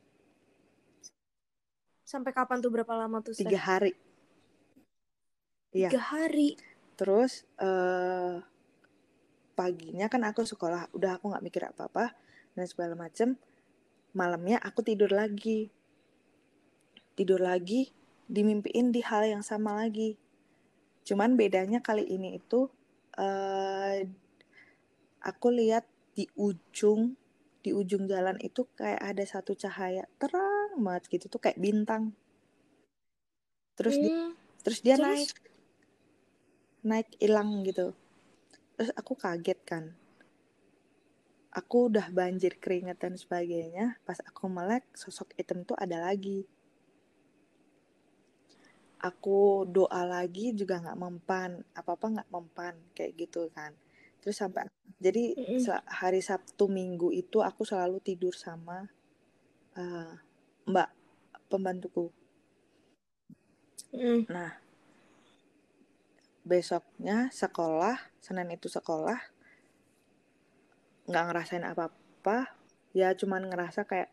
[2.07, 3.33] Sampai kapan tuh berapa lama tuh?
[3.35, 3.97] Tiga hari.
[5.75, 5.91] Iya.
[5.91, 6.59] Tiga hari.
[6.97, 8.41] terus eh
[9.53, 12.05] paginya kan aku sekolah udah aku nggak mikir apa apa
[12.57, 13.37] dan segala macem.
[14.17, 15.69] Malamnya aku tidur lagi.
[17.17, 17.96] Tidur lagi
[18.27, 20.19] dimimpiin di hal yang sama lagi.
[21.07, 22.67] Cuman bedanya kali ini itu
[23.17, 24.07] eh
[25.23, 25.87] aku lihat
[26.17, 27.15] di ujung
[27.67, 32.15] di ujung jalan itu kayak ada satu cahaya terang banget gitu tuh kayak bintang.
[33.77, 34.33] Terus dia Hmm.
[34.63, 35.07] terus dia Terus?
[35.07, 35.31] naik
[36.87, 37.95] naik hilang gitu.
[38.79, 39.85] Terus aku kaget kan.
[41.57, 46.45] Aku udah banjir keringat dan sebagainya pas aku melek sosok hitam tuh ada lagi
[49.09, 53.73] aku doa lagi juga nggak mempan apa apa nggak mempan kayak gitu kan.
[54.21, 54.67] Terus sampai
[54.99, 55.39] jadi
[55.87, 58.91] hari Sabtu Minggu itu aku selalu tidur sama
[59.79, 60.13] eh,
[60.67, 60.91] Mbak
[61.47, 62.11] pembantuku.
[63.97, 64.29] Mm.
[64.29, 64.51] nah
[66.43, 69.17] besoknya sekolah Senin itu sekolah
[71.07, 72.51] nggak ngerasain apa-apa
[72.93, 74.11] ya cuman ngerasa kayak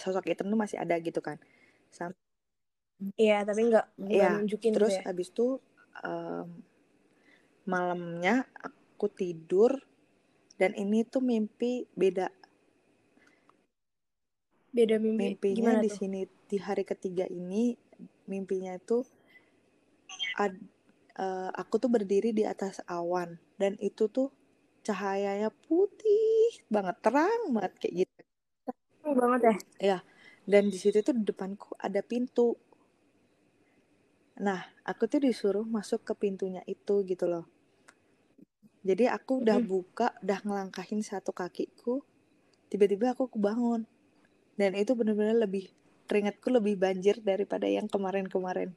[0.00, 1.36] sosok hitam tuh masih ada gitu kan.
[1.92, 2.16] Sam
[3.18, 3.86] Iya, tapi nggak
[4.20, 5.04] ya nunjukin terus gitu ya.
[5.06, 5.46] habis itu
[6.06, 6.48] em,
[7.72, 8.34] malamnya
[8.66, 9.70] aku tidur
[10.60, 12.26] dan ini tuh mimpi beda
[14.72, 15.36] Beda mimpi.
[15.36, 15.98] mimpinya Gimana di tuh?
[15.98, 17.64] sini di hari ketiga ini
[18.30, 18.98] mimpinya itu
[20.44, 20.52] ad,
[21.24, 24.28] eh, aku tuh berdiri di atas awan dan itu tuh
[24.86, 28.20] cahayanya putih banget terang banget kayak gitu
[29.00, 29.54] Terang banget ya.
[29.90, 29.98] ya
[30.50, 32.46] dan di situ tuh di depanku ada pintu
[34.42, 37.46] nah aku tuh disuruh masuk ke pintunya itu gitu loh.
[38.82, 42.02] Jadi aku udah buka udah ngelangkahin satu kakiku
[42.66, 43.86] tiba-tiba aku kebangun.
[44.58, 45.70] Dan itu bener-bener lebih
[46.10, 48.74] keringatku lebih banjir daripada yang kemarin-kemarin.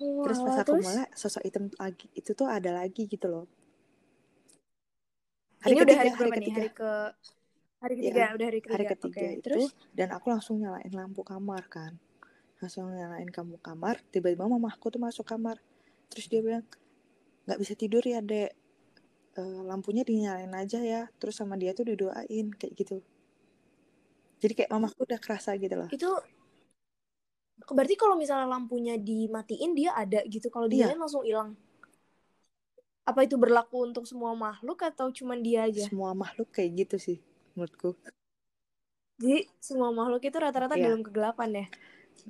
[0.00, 0.84] Terus pas aku terus?
[0.88, 3.46] mulai sosok hitam lagi itu tuh ada lagi gitu loh.
[5.60, 6.40] Hari ini udah ketiga hari hari berapa nih?
[6.40, 6.56] ketiga.
[6.56, 6.92] Hari ke
[7.80, 8.92] hari ya ketiga, udah hari hari ketiga.
[8.96, 9.68] ketiga Oke, itu terus?
[9.92, 12.00] dan aku langsung nyalain lampu kamar kan
[12.60, 15.56] langsung nyalain kamu kamar tiba-tiba mamahku tuh masuk kamar.
[16.12, 16.64] Terus dia bilang
[17.48, 18.52] nggak bisa tidur ya dek.
[19.34, 21.08] E, lampunya dinyalain aja ya.
[21.16, 22.96] Terus sama dia tuh didoain kayak gitu.
[24.40, 25.88] Jadi kayak mamahku udah kerasa gitu loh.
[25.88, 26.08] Itu
[27.70, 30.52] berarti kalau misalnya lampunya dimatiin dia ada gitu.
[30.52, 30.92] Kalau Iya.
[30.92, 31.56] dinyalain langsung hilang.
[33.08, 35.88] Apa itu berlaku untuk semua makhluk atau cuman dia aja?
[35.88, 37.18] Semua makhluk kayak gitu sih
[37.56, 37.96] menurutku.
[39.20, 40.88] Jadi semua makhluk itu rata-rata Iya.
[40.88, 41.66] dalam kegelapan ya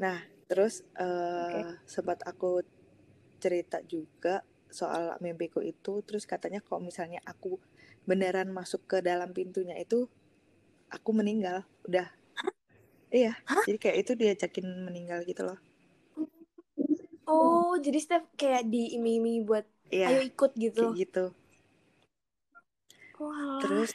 [0.03, 0.19] Nah,
[0.51, 2.51] terus eh sempat aku
[3.43, 4.35] cerita juga
[4.81, 7.53] soal mimpiku itu, terus katanya kalau misalnya aku
[8.09, 10.01] beneran masuk ke dalam pintunya itu,
[10.97, 12.09] aku meninggal, udah.
[13.19, 13.33] Iya,
[13.67, 15.59] jadi kayak itu diajakin meninggal gitu loh.
[17.35, 19.67] oh jadi Steph kayak diiming-imingi buat
[20.07, 21.25] ayo Iya, ikut gitu kayak gitu.
[23.21, 23.61] oh, alah.
[23.61, 23.91] Terus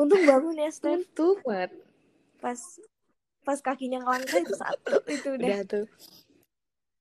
[0.00, 1.70] untung bangun ya Steph untung banget,
[2.40, 2.60] pas
[3.48, 5.86] pas kakinya ngelangkah itu satu itu udah udah tuh.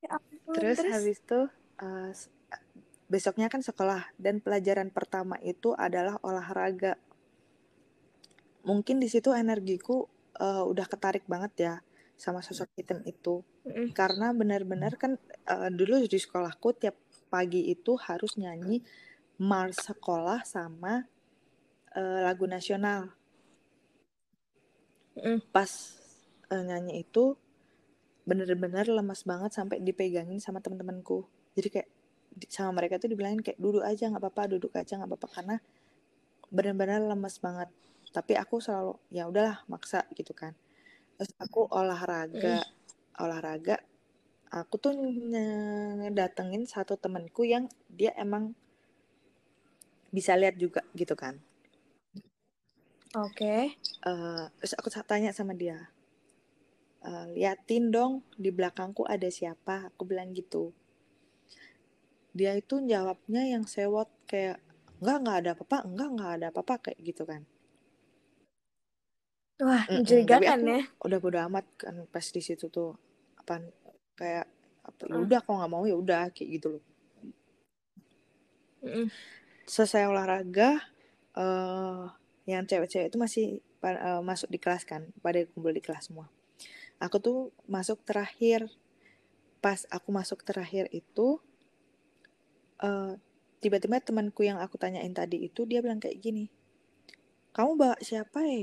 [0.04, 1.40] Ya ampun, Terus, habis itu
[1.84, 2.32] eh, s-
[3.12, 6.94] besoknya kan sekolah dan pelajaran pertama itu adalah olahraga.
[8.70, 10.08] Mungkin di situ energiku
[10.40, 11.74] eh, udah ketarik banget ya
[12.24, 13.44] sama sosok hitam itu.
[13.68, 13.92] Mm-mm.
[14.00, 15.12] Karena benar-benar kan
[15.54, 16.96] eh, dulu di sekolahku tiap
[17.34, 18.80] pagi itu harus nyanyi
[19.52, 21.04] mars sekolah sama
[22.00, 23.12] eh, lagu nasional.
[25.18, 25.42] Mm-mm.
[25.52, 25.97] Pas
[26.52, 27.36] nyanyi itu
[28.28, 31.90] bener-bener lemas banget sampai dipegangin sama teman-temanku jadi kayak
[32.52, 35.56] sama mereka tuh dibilangin kayak duduk aja nggak apa-apa duduk aja nggak apa-apa karena
[36.52, 37.70] bener-bener lemas banget.
[38.14, 40.56] Tapi aku selalu ya udahlah maksa gitu kan.
[41.20, 42.64] Terus aku olahraga
[43.18, 43.82] olahraga
[44.54, 48.56] aku tuh ngedatengin satu temanku yang dia emang
[50.14, 51.36] bisa lihat juga gitu kan.
[53.18, 53.76] Oke.
[54.08, 55.90] Eh, terus aku tanya sama dia
[57.08, 59.88] "Eh, liatin dong di belakangku ada siapa.
[59.96, 60.76] Aku bilang gitu.
[62.38, 64.60] Dia itu jawabnya yang sewot kayak
[65.00, 67.42] enggak enggak ada apa-apa enggak enggak ada apa-apa kayak gitu kan.
[69.58, 70.82] Wah mencurigakan aku ya.
[71.08, 72.94] udah bodo amat kan pas di situ tuh.
[73.42, 73.64] Apa
[74.20, 74.46] kayak
[74.86, 75.20] apa Ah.
[75.26, 76.84] udah kalau nggak mau ya udah kayak gitu loh.
[78.86, 79.10] Mm-mm.
[79.66, 80.70] selesai olahraga
[81.36, 82.04] eh
[82.48, 83.46] yang cewek-cewek itu masih
[83.84, 86.30] eh, masuk di kelas kan pada kumpul di kelas semua
[87.06, 87.38] aku tuh
[87.76, 88.62] masuk terakhir.
[89.64, 91.28] Pas aku masuk terakhir itu
[92.88, 93.14] eh
[93.62, 96.46] tiba-tiba temanku yang aku tanyain tadi itu dia bilang kayak gini
[97.56, 98.62] kamu bawa siapa ya?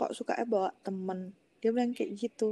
[0.00, 1.20] Kok suka bawa temen?
[1.60, 2.50] Dia bilang kayak gitu.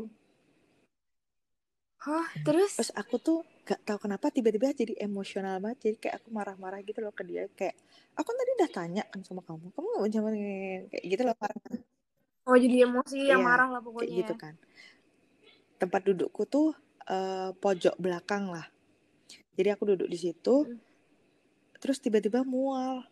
[2.05, 2.75] Hah, terus?
[2.77, 3.39] Terus aku tuh
[3.69, 7.43] gak tahu kenapa tiba-tiba jadi emosional banget jadi kayak aku marah-marah gitu loh ke dia
[7.59, 7.75] kayak
[8.19, 10.33] aku tadi udah tanya kan sama kamu kamu gak mau
[10.93, 11.83] kayak gitu loh marah-marah.
[12.49, 14.37] Oh jadi emosi yang Iya, marah lah kayak pokoknya gitu ya.
[14.43, 14.55] kan
[15.77, 16.75] tempat dudukku tuh
[17.07, 18.67] eh, pojok belakang lah.
[19.57, 20.79] Jadi aku duduk di situ Hmm.
[21.77, 23.05] terus tiba-tiba mual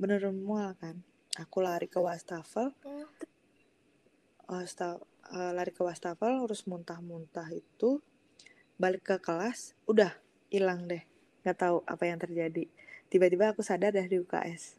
[0.00, 0.98] beneran mual kan.
[1.38, 2.74] Aku lari ke wastafel.
[4.48, 8.00] Oh, wasta- eh, lari ke wastafel terus muntah-muntah itu
[8.80, 10.16] balik ke kelas udah
[10.50, 11.04] hilang deh.
[11.44, 12.64] Nggak tahu apa yang terjadi.
[13.08, 14.78] Tiba-tiba aku sadar dah di UKS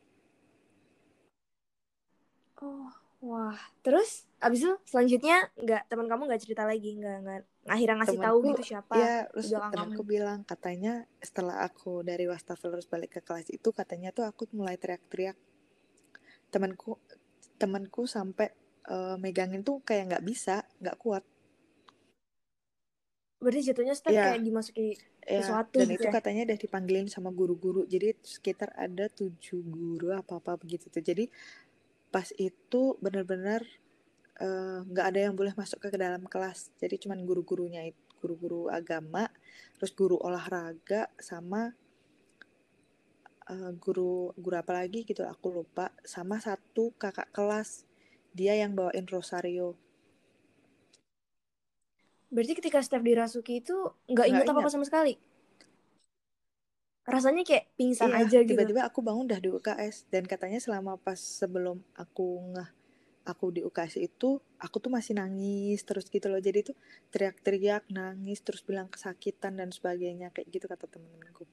[2.62, 3.58] oh, wah.
[3.84, 8.38] Terus abis itu selanjutnya nggak teman kamu nggak cerita lagi, nggak nggak akhirnya ngasih tahu
[8.40, 10.12] Temanku, gitu siapa ya terus temanku kamu.
[10.14, 14.76] bilang katanya setelah aku dari wastafel terus balik ke kelas itu katanya tuh aku mulai
[14.80, 15.38] teriak-teriak
[16.50, 16.98] temanku
[17.62, 18.50] temanku sampai
[18.90, 21.24] eh, megangin tuh kayak nggak bisa nggak kuat
[23.40, 24.24] Berarti jatuhnya step Iya.
[24.36, 24.88] kayak dimasuki
[25.30, 26.12] ya sesuatu dan gitu itu ya.
[26.18, 31.30] katanya udah dipanggilin sama guru-guru jadi sekitar ada tujuh guru apa apa begitu tuh jadi
[32.10, 33.62] pas itu benar-benar
[34.42, 39.32] eh, nggak ada yang boleh masuk ke dalam kelas jadi cuman guru-gurunya itu guru-guru agama
[39.80, 41.72] terus guru olahraga sama
[43.48, 47.86] eh, guru guru apa lagi gitu aku lupa sama satu kakak kelas
[48.34, 49.78] dia yang bawain rosario
[52.30, 53.74] Berarti ketika Steph dirasuki itu
[54.06, 54.76] nggak inget Nggak apa-apa ingat.
[54.78, 55.14] sama sekali.
[57.10, 58.54] Rasanya kayak pingsan Iya, aja gitu.
[58.54, 62.70] tiba-tiba aku bangun udah di UKS dan katanya selama pas sebelum aku ngeh
[63.26, 66.42] aku di UKS itu aku tuh masih nangis terus gitu loh.
[66.42, 66.76] Jadi tuh
[67.14, 71.46] teriak-teriak nangis terus bilang kesakitan dan sebagainya kayak gitu kata temen-temenku.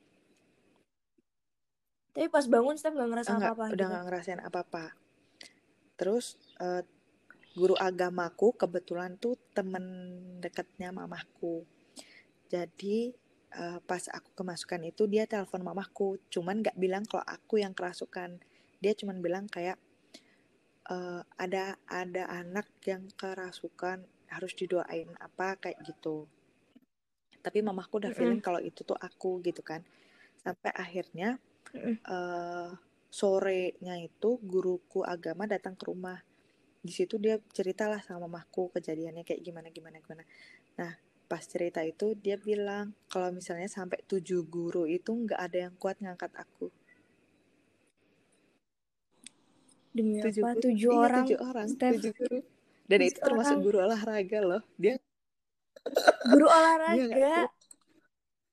[2.17, 3.85] Tapi pas bangun Steph nggak ngerasa apa-apa udah gitu.
[3.93, 4.85] nggak ngerasain apa-apa.
[6.01, 6.81] Terus eh,
[7.57, 9.85] guru agamaku kebetulan tuh temen
[10.41, 11.65] dekatnya mamahku.
[12.49, 13.13] Jadi
[13.55, 18.41] eh, pas aku kemasukan itu dia telepon mamahku cuman nggak bilang kalau aku yang kerasukan.
[18.83, 19.79] Dia cuman bilang kayak
[20.91, 26.27] eh, ada ada anak yang kerasukan harus didoain apa kayak gitu.
[27.43, 29.87] Tapi mamaku udah feeling kalau itu tuh aku gitu kan.
[30.43, 31.39] Sampai akhirnya
[31.75, 31.97] Mm-mm.
[32.07, 32.71] eh
[33.11, 36.21] sorenya itu guruku agama datang ke rumah.
[36.83, 40.23] Di situ dia ceritalah sama mamaku kejadiannya kayak gimana gimana gimana.
[40.79, 40.93] Nah
[41.31, 45.97] pas cerita itu dia bilang kalau misalnya sampai tujuh guru itu nggak ada yang kuat
[46.03, 46.67] ngangkat aku
[49.97, 50.49] Demi tujuh apa?
[50.53, 51.17] guru Tujuh iya orang.
[51.17, 51.89] tujuh orang Steph.
[51.89, 52.39] tujuh guru
[52.91, 53.61] dan Tujuh itu termasuk orang.
[53.65, 54.95] guru olahraga loh dia
[56.31, 57.37] Guru olahraga.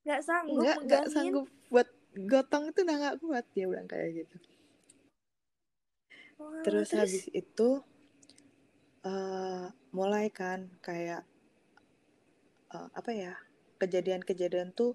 [0.06, 1.88] Nggak sanggup nggak nggak sanggup buat
[2.32, 4.36] gotong itu udah nggak kuat dia bilang kayak gitu
[6.40, 6.94] Wah, terus terus?
[7.00, 7.70] habis itu
[9.12, 9.64] eh
[9.98, 11.22] mulai kan kayak
[12.76, 13.34] eh, apa ya
[13.82, 14.92] kejadian-kejadian tuh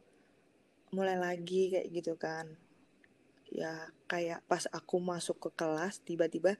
[0.97, 2.47] mulai lagi kayak gitu kan.
[3.61, 3.75] Ya
[4.12, 6.53] kayak pas aku masuk ke kelas tiba-tiba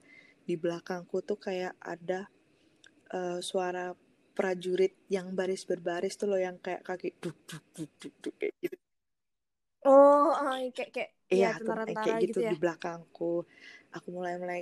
[0.49, 2.21] di belakangku tuh kayak ada
[3.19, 3.87] eh, suara
[4.39, 8.55] prajurit yang baris berbaris tuh loh yang kayak kaki duk duk duk duk, duk kayak
[8.65, 8.77] gitu.
[9.87, 10.29] Oh,
[10.77, 12.53] kayak kayak iya ya tuh tentara-tentara kayak gitu gitu ya.
[12.53, 13.33] di belakangku.
[13.97, 14.61] Aku mulai mulai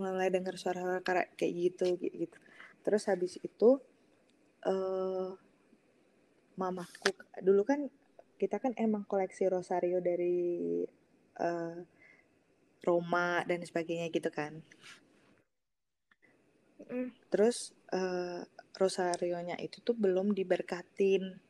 [0.00, 2.36] mulai dengar suara kayak kayak gitu kayak gitu.
[2.84, 3.68] Terus habis itu
[4.72, 5.28] eh
[6.56, 7.12] mamaku
[7.44, 7.88] dulu kan
[8.36, 10.84] kita kan emang koleksi rosario dari
[11.40, 11.78] eh,
[12.84, 14.60] Roma dan sebagainya gitu kan.
[16.86, 17.08] Mm.
[17.32, 18.44] terus eh,
[18.76, 21.40] rosarionya itu tuh belum diberkatin.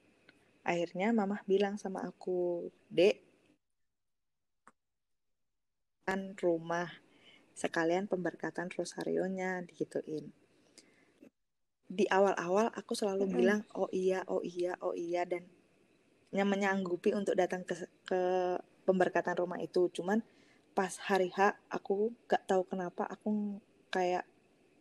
[0.66, 3.22] Akhirnya mamah bilang sama aku dek
[6.06, 6.86] kan rumah
[7.58, 10.30] sekalian pemberkatan rosarionya digituin
[11.86, 13.36] di awal-awal aku selalu Mm-mm.
[13.38, 15.46] bilang oh iya oh iya oh iya dan
[16.34, 18.20] yang menyanggupi untuk datang ke ke
[18.86, 20.18] pemberkatan rumah itu cuman
[20.74, 23.58] pas hari H aku gak tahu kenapa aku
[23.94, 24.26] kayak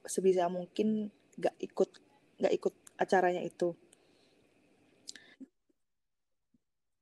[0.06, 1.90] sebisa mungkin gak ikut
[2.42, 3.74] gak ikut acaranya itu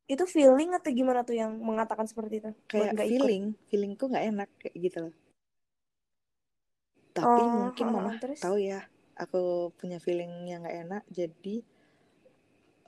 [0.03, 2.51] Itu feeling atau gimana tuh yang mengatakan seperti itu?
[2.69, 3.09] Kayak ikut.
[3.09, 5.15] feeling feelingku nggak enak kayak gitu loh
[7.13, 8.41] tapi Oh, mungkin mama terus?
[8.43, 8.79] tahu ya
[9.17, 11.55] aku punya feeling yang nggak enak jadi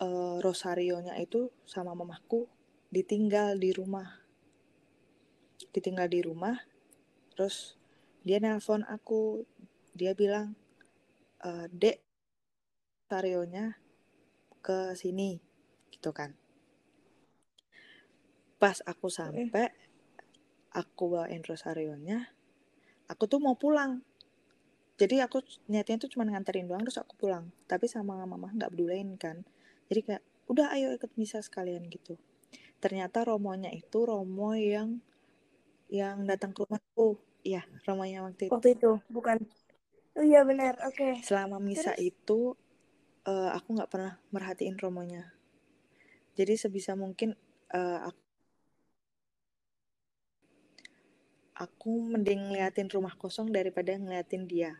[0.02, 2.50] eh, rosarionya itu sama mamaku
[2.90, 4.24] ditinggal di rumah.
[5.76, 6.56] Ditinggal di rumah
[7.36, 7.76] terus
[8.24, 9.44] dia nelpon aku.
[9.96, 10.60] Dia bilang
[11.40, 12.04] e, dek
[13.08, 13.80] rosarionya
[14.60, 15.40] ke sini
[15.88, 16.36] gitu kan.
[18.60, 19.72] Pas aku sampai
[20.76, 22.36] aku bawain rosarionya
[23.08, 24.04] aku tuh mau pulang
[24.96, 27.52] jadi aku niatnya tuh cuma nganterin doang terus aku pulang.
[27.68, 29.44] Tapi sama mama nggak pedulain kan.
[29.92, 32.16] Jadi kayak udah ayo ikut misa sekalian gitu.
[32.80, 35.04] Ternyata romonya itu romo yang
[35.92, 38.56] yang datang ke rumahku iya romonya waktu itu.
[38.56, 39.38] Waktu itu, bukan?
[40.16, 41.20] Oh iya benar, oke.
[41.28, 42.16] selama misa Terus?
[42.16, 42.40] itu
[43.28, 45.28] eh, aku nggak pernah merhatiin romonya.
[46.40, 47.36] Jadi sebisa mungkin
[47.76, 48.24] eh, aku
[51.56, 54.76] aku mending ngeliatin rumah kosong daripada ngeliatin dia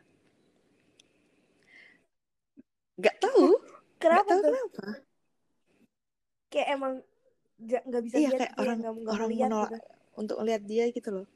[3.00, 3.46] nggak tahu
[4.00, 4.58] Kenapa tahu tuh?
[4.70, 4.84] kenapa
[6.50, 6.94] Kayak emang
[7.88, 9.76] nggak bisa iya lihat kayak orang nggak nggak orang lihat menolak gitu.
[10.20, 11.26] untuk ngeliat dia gitu loh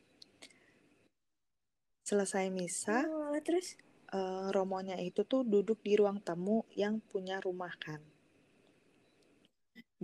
[2.09, 3.77] selesai misa Oh, terus?
[4.18, 8.01] eh, romonya itu tuh duduk di ruang tamu yang punya rumah kan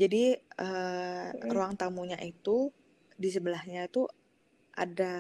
[0.01, 0.25] jadi
[0.67, 1.53] eh, Mm-mm.
[1.55, 2.57] ruang tamunya itu
[3.17, 4.03] di sebelahnya itu
[4.85, 5.15] ada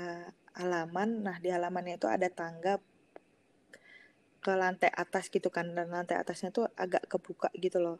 [0.61, 2.75] halaman nah di halamannya itu ada tangga
[4.46, 7.98] ke lantai atas gitu kan dan lantai atasnya tuh agak kebuka gitu loh.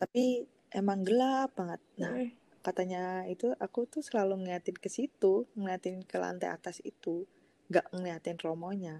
[0.00, 0.24] Tapi
[0.80, 1.80] emang gelap banget.
[2.02, 2.30] Nah Mm-mm.
[2.66, 3.02] katanya
[3.34, 7.14] itu aku tuh selalu ngeliatin ke situ ngeliatin ke lantai atas itu
[7.74, 8.96] gak ngeliatin romonya.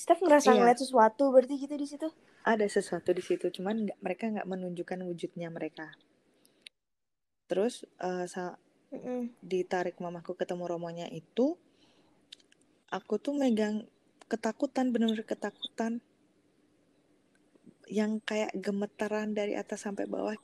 [0.00, 0.58] Steph ngerasa iya.
[0.58, 2.08] ngeliat sesuatu berarti gitu di situ?
[2.52, 5.86] ada sesuatu di situ cuman nggak mereka nggak menunjukkan wujudnya mereka.
[7.48, 7.74] Terus
[8.08, 8.58] eh, sa-
[9.52, 11.46] ditarik mamaku ketemu romonya itu
[12.98, 13.76] aku tuh megang
[14.30, 15.92] ketakutan bener-bener ketakutan
[17.98, 20.36] yang kayak gemetaran dari atas sampai bawah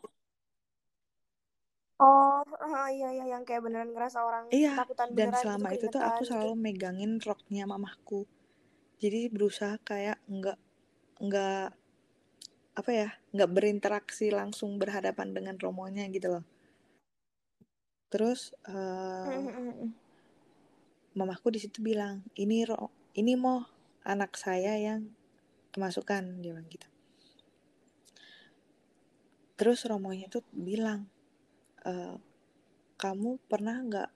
[2.05, 5.69] Oh, ah, iya iya yang kayak beneran ngerasa orang iya ketakutan dan beneran gitu selama
[5.77, 6.29] itu tuh keringetan aku gitu.
[6.29, 8.21] selalu megangin roknya mamaku
[9.03, 10.59] jadi berusaha kayak nggak
[11.27, 11.65] nggak
[12.81, 16.45] apa ya nggak berinteraksi langsung berhadapan dengan romonya gitu loh
[18.11, 18.53] terus
[19.27, 19.95] Mm-mm.
[21.17, 23.65] Mamaku di situ bilang ini ro ini mau
[24.05, 25.09] anak saya yang
[25.73, 26.85] kemasukan dia bilang gitu.
[29.57, 31.09] Terus romonya tuh bilang
[31.89, 32.17] "Eh,
[33.01, 34.11] kamu pernah nggak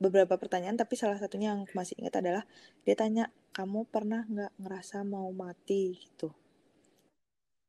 [0.00, 2.44] beberapa pertanyaan tapi salah satunya yang masih ingat adalah
[2.84, 6.00] dia tanya kamu pernah nggak ngerasa mau mati?
[6.00, 6.32] Gitu.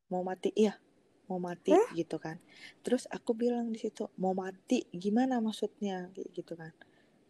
[0.08, 0.50] Mau mati?
[0.56, 0.80] Iya
[1.28, 1.92] mau mati huh?
[1.92, 2.40] gitu kan.
[2.80, 4.88] Terus aku bilang di situ mau mati?
[4.88, 6.08] Gimana maksudnya?
[6.16, 6.72] Gitu kan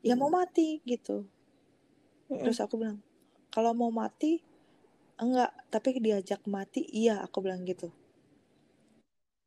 [0.05, 1.27] ya mau mati gitu.
[2.29, 3.01] Terus aku bilang
[3.49, 4.45] kalau mau mati
[5.19, 7.91] enggak tapi diajak mati iya aku bilang gitu.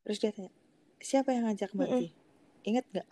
[0.04, 0.52] Terus dia tanya
[1.00, 2.12] siapa yang ngajak mati?
[2.66, 3.10] Inget gak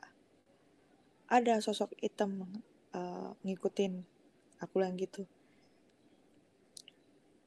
[1.30, 2.50] ada sosok hitam
[2.94, 4.04] uh, ngikutin
[4.60, 5.30] aku bilang gitu.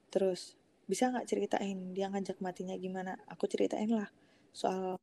[0.08, 0.54] Terus
[0.86, 3.18] bisa nggak ceritain dia ngajak matinya gimana?
[3.26, 4.08] Aku ceritain lah
[4.52, 5.00] soal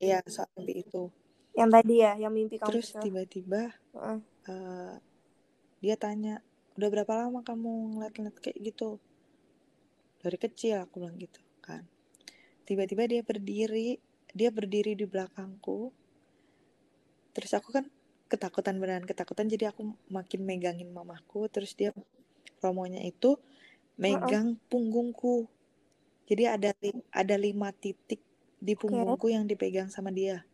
[0.00, 1.08] ya soal mimpi itu
[1.56, 4.20] yang tadi ya yang mimpi kamu terus tiba-tiba uh.
[4.44, 4.94] uh,
[5.80, 6.44] dia tanya
[6.76, 9.00] udah berapa lama kamu ngeliat-ngeliat kayak gitu?
[10.20, 11.88] Dari kecil aku bilang gitu kan.
[12.68, 13.96] Tiba-tiba dia berdiri
[14.36, 15.96] dia berdiri di belakangku.
[17.32, 17.88] Terus aku kan
[18.28, 21.48] ketakutan beneran ketakutan jadi aku makin megangin mamaku.
[21.48, 21.96] Terus dia
[22.60, 23.40] romonya itu
[23.96, 24.68] megang uh -uh.
[24.68, 25.48] punggungku.
[26.28, 28.20] Jadi ada li ada lima titik
[28.60, 29.40] di punggungku okay.
[29.40, 30.44] yang dipegang sama dia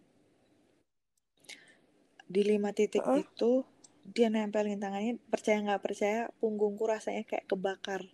[2.33, 3.21] di lima titik uh -uh.
[3.21, 3.69] itu
[4.09, 8.09] dia nempelin tangannya percaya nggak percaya punggungku rasanya kayak kebakar.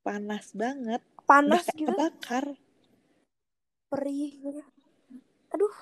[0.00, 1.02] Panas banget.
[1.26, 1.90] Panas gitu?
[1.90, 2.54] kebakar.
[3.90, 4.38] Perih.
[4.38, 4.62] Gitu
[5.50, 5.74] aduh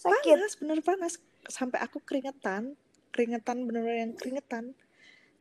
[0.00, 0.40] sakit.
[0.40, 1.12] Panas bener panas.
[1.46, 2.80] Sampai aku keringetan
[3.12, 4.74] keringetan bener-bener yang keringetan.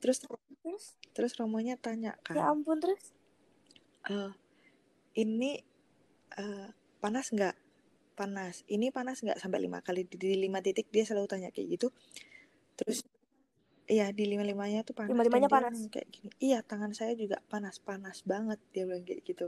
[0.03, 0.86] Terus terus?
[1.16, 3.16] terus romonya tanya kan ya ampun terus?
[4.05, 4.32] Uh,
[5.18, 5.60] ini
[6.38, 6.70] uh,
[7.03, 7.55] panas nggak
[8.20, 8.67] panas.
[8.67, 11.88] Ini panas nggak sampai lima kali di, lima titik dia selalu tanya kayak gitu.
[12.76, 13.07] Terus
[13.88, 15.15] iya di lima limanya tuh panas.
[15.15, 15.88] Lima limanya panas?
[15.88, 16.30] kayak gini.
[16.43, 19.47] Iya tangan saya juga panas panas banget dia bilang kayak gitu.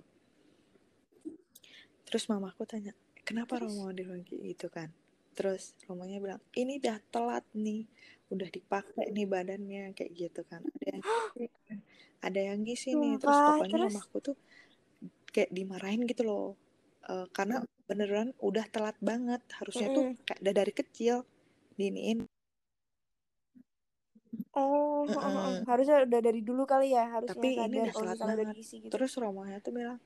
[2.07, 2.95] Terus mamaku tanya
[3.27, 3.75] kenapa terus?
[3.75, 4.89] Romo dia bilang kayak gitu kan.
[5.35, 7.87] Terus Romonya bilang ini udah telat nih
[8.31, 10.63] udah dipakai nih badannya kayak gitu kan.
[10.63, 11.03] Ada yang
[12.27, 13.19] ada yang ngisi nih.
[13.19, 13.93] Terus pokoknya terus?
[13.95, 14.35] mamaku tuh
[15.31, 16.55] kayak dimarahin gitu loh.
[17.01, 19.95] Uh, karena beneran udah telat banget harusnya mm.
[19.95, 21.27] tuh kayak dari kecil
[21.75, 22.23] diniin
[24.55, 25.55] oh mm -mm.
[25.67, 28.87] harusnya udah dari dulu kali ya harusnya tapi ini udah telat banget gitu.
[28.87, 29.99] terus romonya tuh bilang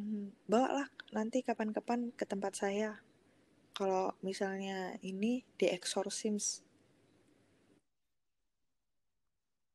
[0.00, 3.00] hmm, bawa lah nanti kapan-kapan ke tempat saya
[3.76, 6.64] kalau misalnya ini di exorcism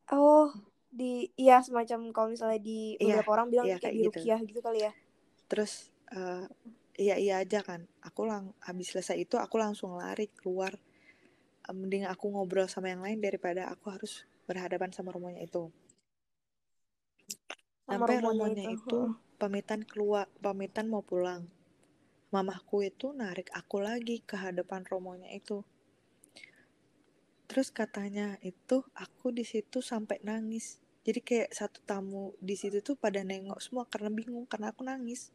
[0.10, 0.50] oh
[0.92, 4.44] di iya semacam kalau misalnya di iya, beberapa iya, orang bilang iya, kayak, kayak di
[4.44, 4.50] gitu.
[4.52, 4.94] gitu kali ya
[5.48, 6.45] terus uh,
[6.99, 7.88] iya iya aja kan.
[8.03, 10.76] Aku lang habis selesai itu aku langsung lari keluar.
[11.68, 15.72] Uh, mending aku ngobrol sama yang lain daripada aku harus berhadapan sama romonya itu.
[17.88, 18.99] Sama sampai romonya, itu, itu
[19.39, 21.47] pamitan keluar pamitan mau pulang.
[22.32, 25.68] Mamahku itu narik aku lagi ke hadapan romonya itu.
[27.51, 30.80] Terus katanya itu aku di situ sampai nangis.
[31.03, 35.34] Jadi kayak satu tamu di situ tuh pada nengok semua karena bingung karena aku nangis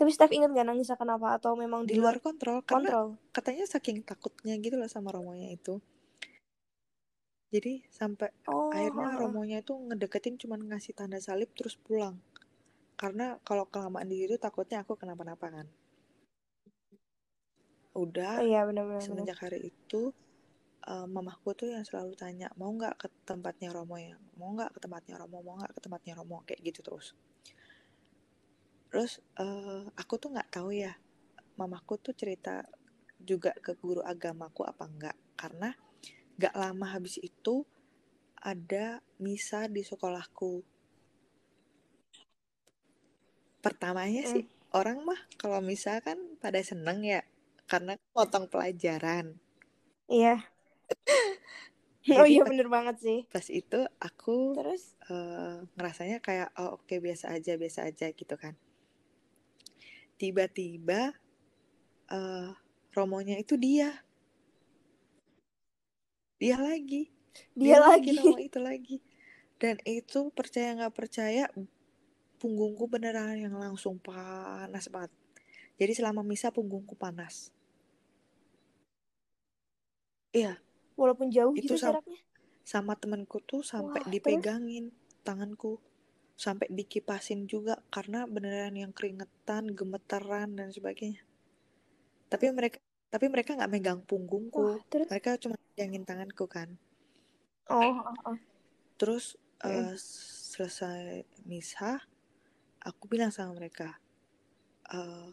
[0.00, 2.64] Tapi Steph inget gak nangisnya kenapa atau memang di luar kontrol?
[2.64, 3.20] Kontrol.
[3.20, 5.76] Karena katanya saking takutnya gitu loh sama Romonya itu.
[7.52, 12.16] Jadi sampai oh, akhirnya Romonya itu ngedeketin cuma ngasih tanda salib terus pulang.
[12.96, 15.68] Karena kalau kelamaan di situ takutnya aku kenapa-napa kan.
[17.92, 18.40] Udah.
[18.40, 19.04] Oh, iya benar-benar.
[19.04, 20.16] Semenjak hari itu
[20.88, 24.78] uh, mamahku tuh yang selalu tanya mau nggak ke tempatnya Romo ya, mau nggak ke
[24.80, 27.12] tempatnya Romo, mau nggak ke tempatnya Romo kayak gitu terus
[28.90, 30.92] terus uh, aku tuh nggak tahu ya
[31.54, 32.66] mamaku tuh cerita
[33.20, 35.76] juga ke guru agamaku apa enggak karena
[36.40, 37.68] gak lama habis itu
[38.40, 40.64] ada misa di sekolahku.
[43.60, 44.30] Pertamanya mm.
[44.32, 47.20] sih orang mah kalau misa kan pada seneng ya
[47.68, 49.36] karena potong pelajaran.
[50.08, 50.40] Iya.
[52.16, 53.18] Oh iya bener banget sih.
[53.28, 54.96] pas itu aku terus?
[55.12, 58.56] uh, ngerasanya kayak oh oke okay, biasa aja biasa aja gitu kan
[60.20, 61.16] tiba-tiba
[62.12, 62.52] uh,
[62.92, 64.04] Romonya itu dia.
[66.36, 67.08] Dia lagi.
[67.56, 68.96] Dia, dia lagi nama itu lagi.
[69.56, 71.48] Dan itu percaya nggak percaya
[72.36, 75.12] punggungku beneran yang langsung panas banget.
[75.80, 77.48] Jadi selama misa punggungku panas.
[80.36, 80.60] Iya.
[81.00, 82.04] Walaupun jauh itu gitu sama,
[82.60, 85.24] sama temenku tuh sampai Wah, dipegangin terus?
[85.24, 85.80] tanganku
[86.40, 91.20] sampai dikipasin juga karena beneran yang keringetan, gemeteran dan sebagainya.
[92.32, 92.80] Tapi mereka
[93.12, 94.80] tapi mereka nggak megang punggungku.
[94.80, 95.10] Wah, terus?
[95.12, 96.80] Mereka cuma pegangin tanganku kan.
[97.68, 98.38] Oh, oh, oh.
[98.96, 99.92] Terus uh,
[100.56, 102.00] selesai misa,
[102.80, 103.98] aku bilang sama mereka,
[104.94, 105.28] uh,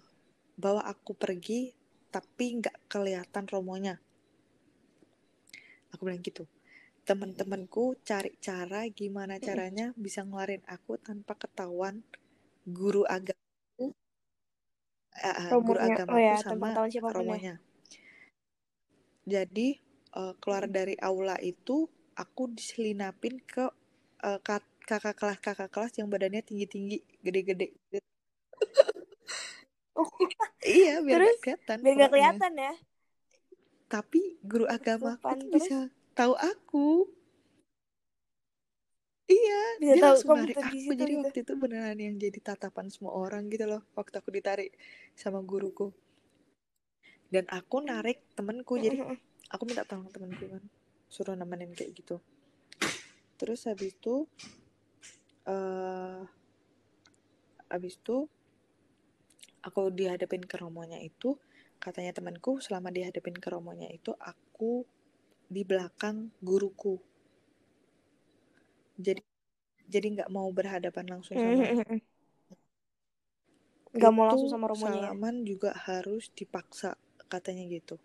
[0.57, 1.71] bawa aku pergi
[2.09, 4.01] tapi nggak kelihatan romonya
[5.93, 6.49] aku bilang gitu
[7.07, 12.03] teman-temanku cari cara gimana caranya bisa ngeluarin aku tanpa ketahuan
[12.67, 13.95] guru agamaku
[15.23, 15.95] uh, guru Romonya.
[15.95, 16.75] agamaku Oh ya, sama ya.
[17.15, 17.55] romonya
[19.23, 19.79] jadi
[20.19, 21.87] uh, keluar dari aula itu
[22.19, 23.71] aku diselinapin ke
[24.27, 27.71] uh, kak- kakak kelas kakak kelas yang badannya tinggi-tinggi gede-gede
[29.97, 30.05] Oh,
[30.61, 31.37] iya biar Terus?
[31.41, 32.11] gak kelihatan biar pokoknya.
[32.13, 32.73] kelihatan ya.
[33.87, 35.51] tapi guru agama tuh terus?
[35.55, 35.79] bisa
[36.17, 36.87] tahu aku.
[39.27, 40.73] Iya Bisa dia tahu langsung narik aku.
[40.73, 41.21] situ jadi gitu.
[41.21, 44.71] waktu itu beneran yang jadi tatapan semua orang gitu loh waktu aku ditarik
[45.13, 45.93] sama guruku.
[47.29, 49.03] Dan aku narik temenku jadi
[49.51, 50.63] aku minta tolong temenku kan
[51.11, 52.17] suruh nemenin kayak gitu.
[53.37, 54.25] Terus habis itu
[55.45, 56.23] eh
[57.67, 58.31] habis itu
[59.59, 61.35] aku dihadapin ke romonya itu
[61.83, 64.87] katanya temanku selama dihadapin ke romonya itu aku
[65.53, 66.17] di belakang
[66.47, 66.95] guruku.
[69.05, 69.21] Jadi
[69.93, 71.65] jadi nggak mau berhadapan langsung sama
[74.01, 75.13] Gak mau langsung sama romonya ya.
[75.13, 76.89] salaman juga harus dipaksa
[77.31, 77.95] katanya gitu.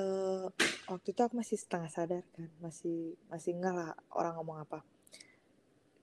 [0.00, 0.44] Eh
[0.90, 2.98] waktu itu aku masih setengah sadar kan masih
[3.32, 4.78] masih nggak lah orang ngomong apa.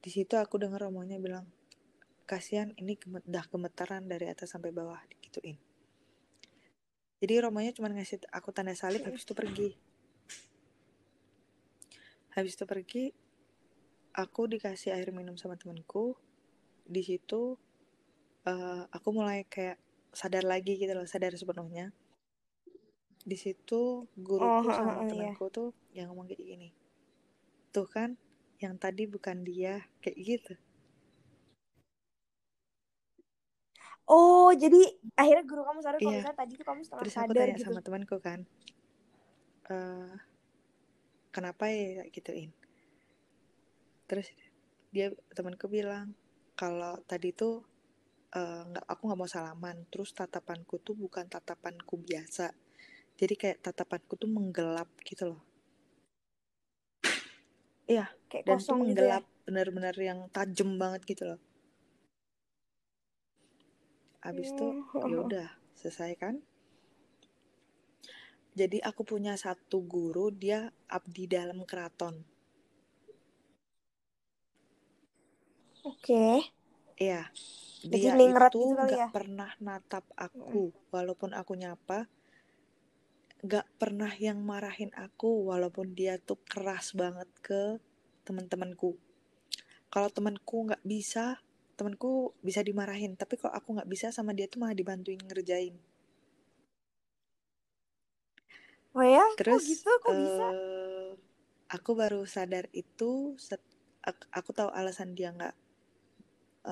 [0.03, 1.45] Di situ aku dengar romonya bilang
[2.31, 5.57] kasihan ini gemet, dah gemetaran dari atas sampai bawah digituin
[7.23, 9.69] jadi romonya cuma ngasih aku tanda salib habis itu pergi.
[12.35, 13.03] Habis itu pergi
[14.15, 16.19] aku dikasih air minum sama temanku.
[16.83, 17.55] Di situ
[18.45, 19.79] eh, aku mulai kayak
[20.11, 21.95] sadar lagi gitu loh sadar sepenuhnya.
[23.25, 25.09] Di situ guruku Oh, sama iya.
[25.09, 26.69] temanku tuh yang ngomong kayak gini.
[27.71, 28.19] Tuh kan
[28.59, 30.53] yang tadi bukan dia kayak gitu
[34.15, 34.79] Oh, jadi
[35.19, 36.19] akhirnya guru kamu sadar kalau Iya.
[36.23, 37.65] misalnya tadi tuh kamu setengah terus aku sadar tanya gitu.
[37.67, 38.39] sama temanku kan
[39.65, 40.13] eh
[41.31, 42.51] kenapa ya gituin
[44.07, 44.27] terus
[44.93, 46.13] dia temanku bilang
[46.55, 47.65] kalau tadi tuh
[48.31, 52.53] eh, nggak aku nggak mau salaman terus tatapanku tuh bukan tatapanku biasa
[53.19, 55.41] jadi kayak tatapanku tuh menggelap gitu loh
[57.89, 59.19] iya Kayak dan tuh kosong gitu ya.
[59.19, 61.39] menggelap benar-benar yang tajam banget gitu loh
[64.25, 65.07] habis itu Hmm.
[65.09, 65.47] ya udah
[65.79, 66.35] selesai kan
[68.59, 70.59] jadi aku punya satu guru dia
[70.97, 72.15] abdi dalam keraton
[75.83, 76.51] Oke.
[77.05, 77.21] Iya,
[77.91, 79.07] Jadi dia ningrat itu gitu nggak ya?
[79.13, 80.63] pernah natap aku,
[80.93, 81.99] walaupun aku nyapa,
[83.45, 87.61] nggak pernah yang marahin aku, walaupun dia tuh keras banget ke
[88.27, 88.91] teman-temanku.
[89.93, 91.25] Kalau temanku nggak bisa,
[91.77, 92.11] temanku
[92.47, 95.75] bisa dimarahin, tapi kalau aku nggak bisa sama dia tuh malah dibantuin ngerjain.
[98.97, 99.25] Oh ya?
[99.37, 99.89] Terus, kok gitu?
[100.03, 100.45] Kok bisa?
[100.45, 101.09] eh,
[101.75, 103.11] aku baru sadar itu,
[103.47, 103.73] set-
[104.09, 105.55] ak- aku tahu alasan dia nggak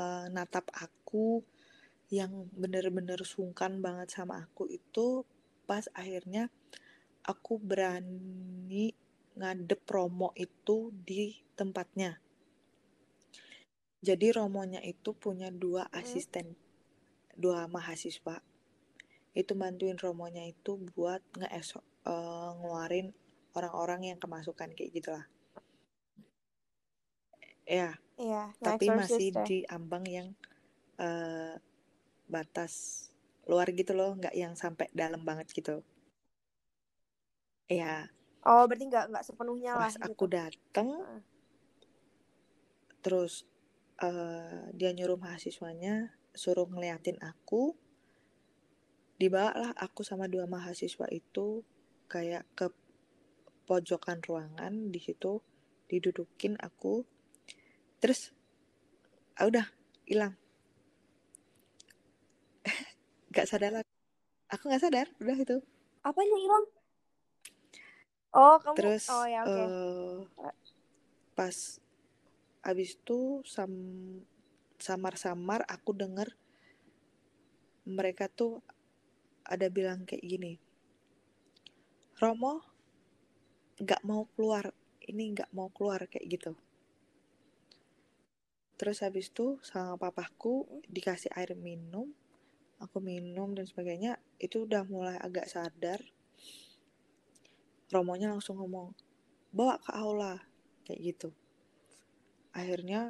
[0.02, 1.28] eh, natap aku,
[2.20, 5.08] yang bener-bener sungkan banget sama aku itu
[5.70, 6.44] pas akhirnya
[7.34, 8.86] aku berani
[9.40, 10.78] ngadep Romo itu
[11.08, 11.24] di
[11.60, 12.12] tempatnya.
[14.08, 16.00] Jadi Romonya itu punya dua Hmm.
[16.02, 16.48] asisten,
[17.44, 18.36] dua mahasiswa.
[19.42, 23.08] Itu bantuin Romonya itu buat ngeesok eh, ngeluarin
[23.58, 25.26] orang-orang yang kemasukan kayak gitulah.
[27.78, 27.90] Ya,
[28.24, 29.46] Iya, tapi masih ya.
[29.48, 30.30] di ambang yang
[31.08, 31.54] eh,
[32.34, 32.74] batas
[33.50, 35.76] luar gitu loh, nggak yang sampai dalam banget gitu.
[37.70, 38.10] Ya,
[38.50, 40.08] Oh, berarti nggak nggak sepenuhnya lah pas gitu.
[40.08, 41.22] aku dateng, Heeh.
[43.04, 43.46] terus
[44.04, 47.78] eh, dia nyuruh mahasiswanya suruh ngeliatin aku,
[49.22, 51.64] dibawalah aku sama dua mahasiswa itu
[52.12, 52.68] kayak ke
[53.70, 55.40] pojokan ruangan di situ
[55.88, 57.08] didudukin aku,
[58.04, 58.36] terus
[59.40, 59.66] ah udah
[60.10, 60.36] hilang,
[63.32, 63.92] nggak sadar lagi.
[64.54, 65.58] Aku nggak sadar, udah itu.
[66.06, 66.66] Apanya hilang?
[68.34, 69.64] Oh, kamu Terus Oh ya, oke.
[69.64, 70.18] eh,
[71.38, 71.56] pas
[72.64, 73.72] abis itu sam
[74.80, 76.36] samar-samar aku denger
[77.84, 78.64] mereka tuh
[79.44, 80.54] ada bilang kayak gini,
[82.16, 82.64] Romo
[83.76, 84.72] nggak mau keluar,
[85.04, 86.54] ini nggak mau keluar kayak gitu.
[88.80, 92.08] Terus habis itu sama papaku dikasih air minum,
[92.80, 96.00] aku minum dan sebagainya, itu udah mulai agak sadar.
[97.92, 98.96] Romonya langsung ngomong,
[99.52, 100.40] bawa ke aula,
[100.88, 101.30] kayak gitu.
[102.60, 103.02] Akhirnya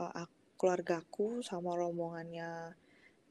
[0.00, 2.50] eh, ak- keluargaku sama rombongannya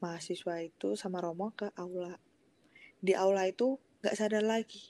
[0.02, 2.14] mahasiswa itu sama Romo ke aula.
[3.06, 3.68] Di aula itu
[4.00, 4.82] nggak sadar lagi.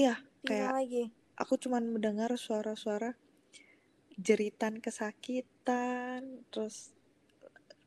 [0.00, 0.14] Iya
[0.46, 1.02] kayak lagi.
[1.42, 3.10] aku cuman mendengar suara-suara
[4.26, 6.20] jeritan kesakitan
[6.52, 6.76] terus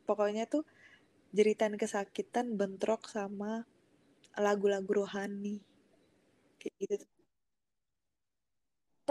[0.08, 0.64] pokoknya tuh
[1.38, 3.54] jeritan kesakitan bentrok sama
[4.46, 5.56] lagu-lagu rohani.
[6.60, 6.96] Kayak gitu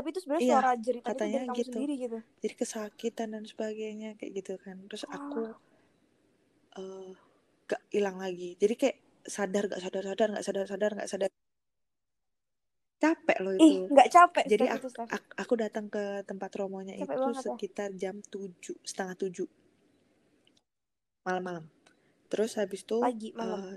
[0.01, 1.68] tapi itu sebenarnya iya, suara jeritan katanya itu dari kamu gitu.
[1.68, 5.12] sendiri gitu jadi kesakitan dan sebagainya kayak gitu kan terus oh.
[5.12, 5.42] aku
[6.80, 7.12] uh,
[7.68, 8.96] gak hilang lagi jadi kayak
[9.28, 11.30] sadar gak sadar sadar gak sadar sadar gak sadar
[13.01, 17.16] capek loh itu ih nggak capek jadi aku, aku, aku datang ke tempat romonya capek
[17.16, 17.40] itu ya?
[17.44, 18.09] sekitar ya?
[18.09, 19.48] jam tujuh setengah tujuh
[21.28, 21.68] malam-malam
[22.32, 23.76] terus habis itu Pagi, malam.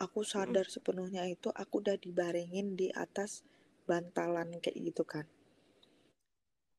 [0.00, 0.72] aku sadar mm.
[0.72, 3.44] sepenuhnya itu aku udah dibarengin di atas
[3.84, 5.24] bantalan kayak gitu kan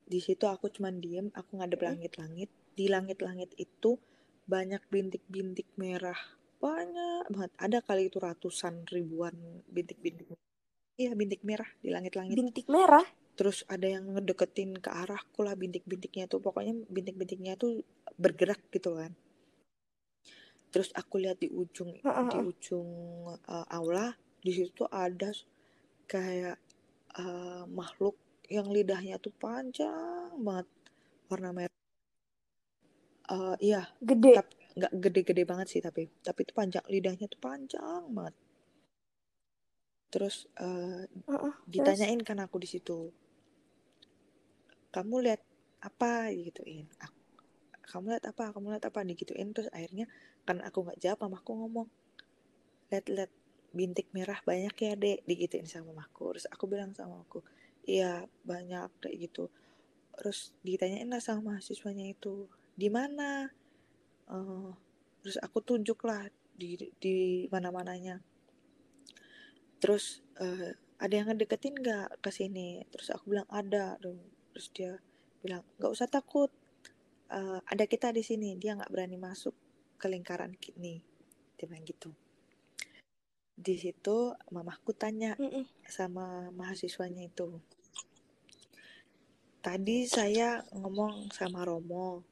[0.03, 2.49] di situ aku cuman diem aku ngadep langit-langit.
[2.73, 3.97] Di langit-langit itu
[4.43, 6.17] banyak bintik-bintik merah
[6.63, 7.51] banyak banget.
[7.59, 9.35] Ada kali itu ratusan ribuan
[9.67, 10.31] bintik-bintik
[10.95, 12.39] iya bintik merah di langit-langit.
[12.39, 13.03] Bintik merah?
[13.35, 16.39] Terus ada yang ngedeketin ke arahku lah bintik-bintiknya tuh.
[16.39, 17.83] Pokoknya bintik-bintiknya tuh
[18.15, 19.11] bergerak gitu kan.
[20.71, 22.29] Terus aku lihat di ujung uh -uh.
[22.31, 22.89] di ujung
[23.29, 25.35] uh, aula di situ ada
[26.07, 26.57] kayak
[27.19, 28.15] uh, makhluk
[28.53, 30.69] yang lidahnya tuh panjang banget.
[31.33, 31.77] Warna merah.
[33.33, 34.37] Uh, iya gede.
[34.37, 38.35] tapi nggak gede-gede banget sih tapi tapi itu panjang lidahnya tuh panjang banget.
[40.13, 42.29] Terus uh, uh -uh, ditanyain terus?
[42.29, 43.09] kan aku di situ
[44.93, 45.41] kamu lihat
[45.81, 46.29] apa?
[46.29, 47.23] Gituin aku
[47.93, 48.43] kamu lihat apa?
[48.49, 49.05] Kamu lihat apa?
[49.05, 50.09] Digituin terus akhirnya
[50.49, 51.87] kan aku nggak jawab mamaku ngomong
[52.89, 53.29] lihat-lihat
[53.73, 55.19] bintik merah banyak ya dek.
[55.29, 56.33] Digituin sama mamaku.
[56.33, 57.45] Terus aku bilang sama aku
[57.87, 59.51] iya banyak kayak gitu.
[60.17, 63.49] Terus ditanyain lah sama mahasiswanya itu di mana?
[64.29, 64.71] Uh,
[65.21, 68.23] terus aku tunjuk lah di di mana mananya
[69.83, 72.87] terus uh, ada yang ngedeketin nggak ke sini?
[72.87, 74.95] Terus aku bilang ada terus dia
[75.43, 76.47] bilang nggak usah takut.
[77.27, 78.55] Uh, ada kita di sini.
[78.55, 79.51] Dia nggak berani masuk
[79.99, 81.03] ke lingkaran kini.
[81.59, 82.15] Dia bilang gitu
[83.53, 85.65] di situ mamaku tanya mm -mm.
[85.85, 87.61] sama mahasiswanya itu.
[89.63, 92.25] Tadi saya ngomong sama Romo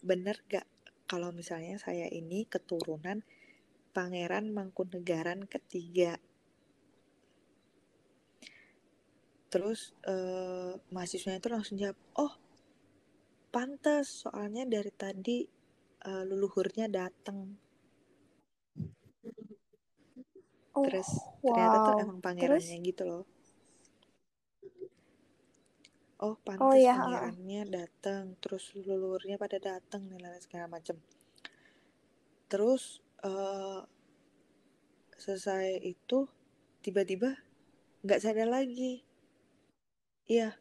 [0.00, 0.66] bener gak
[1.06, 3.22] kalau misalnya saya ini keturunan
[3.90, 6.18] Pangeran Mangkunegaran ketiga?
[9.50, 12.34] Terus uh, mahasiswanya itu langsung jawab oh
[13.50, 15.42] pantas soalnya dari tadi
[16.06, 17.58] uh, leluhurnya datang
[20.80, 21.10] oh, terus
[21.44, 21.52] wow.
[21.52, 22.88] ternyata tuh emang pangerannya terus?
[22.88, 23.24] gitu loh
[26.20, 26.96] oh pantas oh, iya.
[26.96, 30.96] pangerannya datang terus leluhurnya pada datang nih lain segala macem
[32.48, 33.84] terus uh,
[35.20, 36.28] selesai itu
[36.80, 37.36] tiba-tiba
[38.00, 39.04] nggak sadar lagi
[40.24, 40.56] iya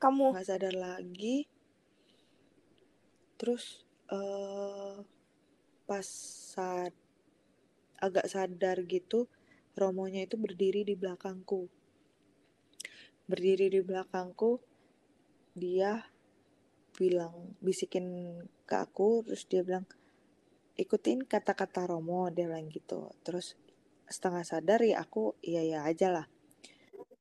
[0.00, 1.48] kamu nggak sadar lagi
[3.36, 5.04] terus uh,
[5.84, 6.08] pas
[6.56, 6.96] saat
[8.04, 9.26] agak sadar gitu
[9.74, 11.66] Romonya itu berdiri di belakangku.
[13.26, 14.62] Berdiri di belakangku
[15.58, 16.06] dia
[16.94, 18.38] bilang bisikin
[18.70, 19.82] ke aku terus dia bilang
[20.78, 23.10] ikutin kata-kata Romo dia bilang gitu.
[23.26, 23.58] Terus
[24.06, 26.26] setengah sadar ya aku iya ya aja lah.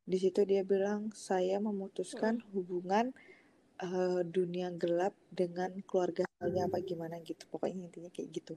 [0.06, 3.18] Di situ dia bilang saya memutuskan hubungan
[3.82, 7.50] uh, dunia gelap dengan keluarga saya apa gimana gitu.
[7.50, 8.54] Pokoknya intinya kayak gitu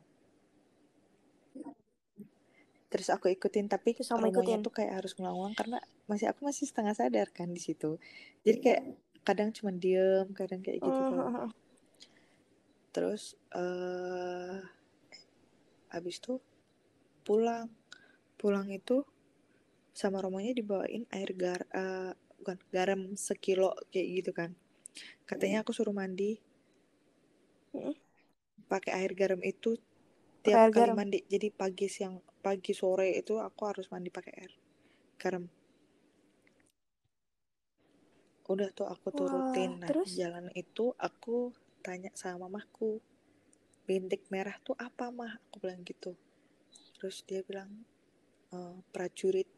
[2.97, 6.97] terus aku ikutin tapi Sama romonya tuh kayak harus ngelawan karena masih aku masih setengah
[6.97, 8.01] sadar kan di situ.
[8.41, 8.83] Jadi kayak
[9.21, 11.53] kadang cuma diem kadang kayak gitu uh,
[12.97, 14.65] terus uh,
[15.93, 16.41] abis itu
[17.21, 17.69] pulang.
[18.41, 19.05] Pulang itu
[19.93, 24.57] sama romonya dibawain air gar uh, bukan garam sekilo kayak gitu kan.
[25.29, 26.41] Katanya aku suruh mandi.
[28.73, 29.77] Pakai air garam itu
[30.47, 30.97] tiap air kali garam.
[30.97, 34.53] mandi jadi pagi siang pagi sore itu aku harus mandi pakai air.
[35.19, 35.43] Garam.
[38.47, 39.83] Udah tuh aku turutin.
[39.83, 40.15] Nah terus?
[40.15, 41.51] jalan itu aku
[41.83, 43.03] tanya sama mamaku
[43.83, 45.43] bintik merah tuh apa mah?
[45.51, 46.15] Aku bilang gitu.
[46.95, 47.83] Terus dia bilang
[48.55, 49.51] e, prajurit.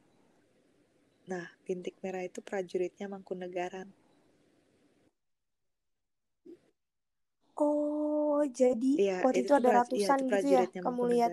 [1.28, 3.92] Nah bintik merah itu prajuritnya Mangkunegaran
[7.58, 11.30] Oh, jadi iya, waktu itu, itu ada iya, ratusan iya, gitu ya kamu lihat.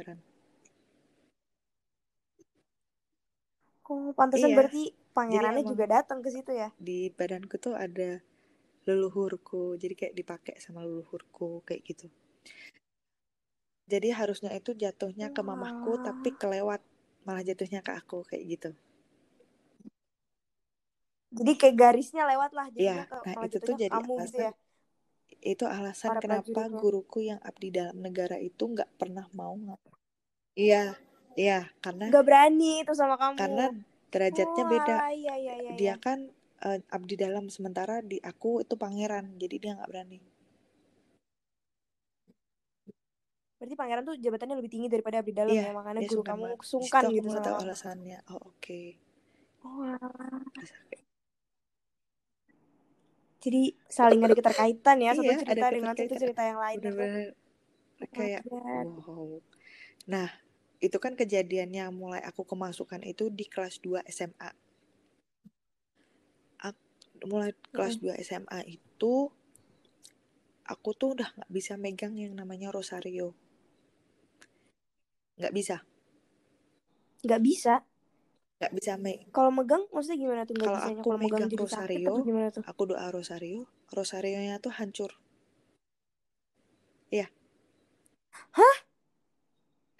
[3.85, 4.83] Oh, pantesan iya, berarti
[5.13, 6.69] pangerannya emang, juga datang ke situ ya?
[6.81, 8.19] Di badanku tuh ada
[8.89, 9.77] leluhurku.
[9.77, 12.07] Jadi kayak dipakai sama leluhurku kayak gitu.
[13.85, 16.81] Jadi harusnya itu jatuhnya ke mamaku tapi kelewat.
[17.25, 18.71] Malah jatuhnya ke aku kayak gitu.
[21.35, 24.51] Jadi kayak garisnya lewat lah ya, ke, nah itu tuh jadi kamu alasan, gitu ya?
[25.43, 29.53] Itu alasan Para kenapa guruku yang abdi dalam negara itu nggak pernah mau
[30.55, 30.95] iya
[31.35, 33.35] iya karena nggak berani itu sama kamu.
[33.37, 33.65] karena
[34.11, 34.95] derajatnya oh, beda.
[35.11, 35.95] iya, iya, iya, dia iya.
[35.99, 36.31] kan
[36.63, 40.19] uh, abdi dalam sementara di aku itu pangeran jadi dia nggak berani.
[43.59, 47.11] Berarti pangeran tuh jabatannya lebih tinggi daripada abdi dalam iya, ya makanya guru kamu sungkan
[47.11, 48.19] gitu tahu alasannya.
[48.31, 48.55] Oh oke.
[48.63, 48.87] Okay.
[49.67, 49.99] oh,
[53.45, 57.29] jadi saling ada keterkaitan ya satu iya, cerita dengan satu cerita yang lain bener-bener
[58.11, 59.39] kayak wow.
[60.09, 60.29] Nah
[60.83, 64.51] itu kan kejadiannya mulai aku kemasukan itu di kelas 2 SMA
[67.23, 68.19] mulai kelas mm.
[68.19, 69.31] 2 SMA itu
[70.67, 73.31] aku tuh udah nggak bisa megang yang namanya rosario.
[75.39, 75.77] Nggak bisa.
[77.23, 77.75] Nggak bisa?
[78.55, 80.55] Nggak bisa me kalau megang maksudnya gimana tuh?
[80.55, 82.07] Kalau aku kalo megang, rosario
[82.55, 82.63] tuh?
[82.63, 85.11] aku doa rosario rosarionya tuh hancur.
[87.11, 87.27] Iya.
[88.55, 88.77] Hah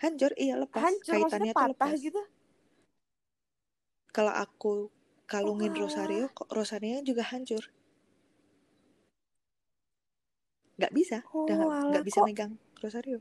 [0.06, 0.86] hancur iya lepas.
[0.86, 1.98] Hancur, kaitannya tuh lepas.
[1.98, 2.22] gitu?
[4.14, 4.94] Kalau aku
[5.26, 5.90] kalungin oh.
[5.90, 7.66] rosario kok rosario juga hancur?
[10.78, 11.18] Nggak bisa.
[11.34, 12.28] Oh, udah nggak bisa kok.
[12.30, 13.20] megang rosario.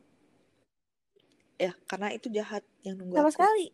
[1.56, 3.36] Ya karena itu jahat yang nunggu sama aku.
[3.40, 3.66] sekali.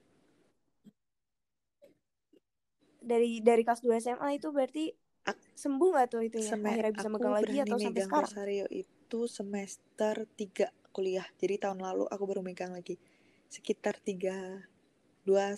[3.01, 4.93] Dari dari kelas 2 SMA itu berarti
[5.57, 8.29] sembuh gak tuh itu ya akhirnya bisa megang lagi atau sampai sekarang?
[8.29, 11.27] Rosario itu semester 3 kuliah.
[11.41, 12.99] Jadi tahun lalu aku baru megang lagi.
[13.51, 14.63] Sekitar tiga
[15.27, 15.55] dua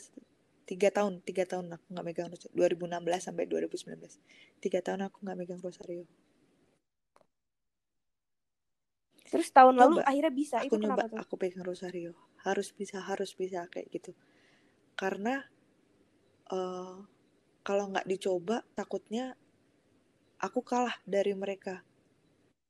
[0.64, 2.54] tiga tahun tiga tahun aku nggak megang Rosario.
[2.54, 6.04] 2016 sampai 2019 tiga tahun aku nggak megang Rosario.
[9.32, 11.16] Terus tahun Coba, lalu akhirnya bisa aku itu nyoba tuh?
[11.16, 12.12] aku pegang rosario.
[12.44, 14.12] Harus bisa harus bisa kayak gitu.
[14.92, 15.40] Karena
[16.52, 17.00] uh,
[17.64, 19.32] kalau nggak dicoba takutnya
[20.36, 21.80] aku kalah dari mereka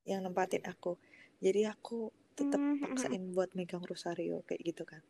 [0.06, 0.94] yang nempatin aku.
[1.42, 2.82] Jadi aku tetap mm -hmm.
[2.88, 5.00] paksain buat megang rosario kayak gitu kan.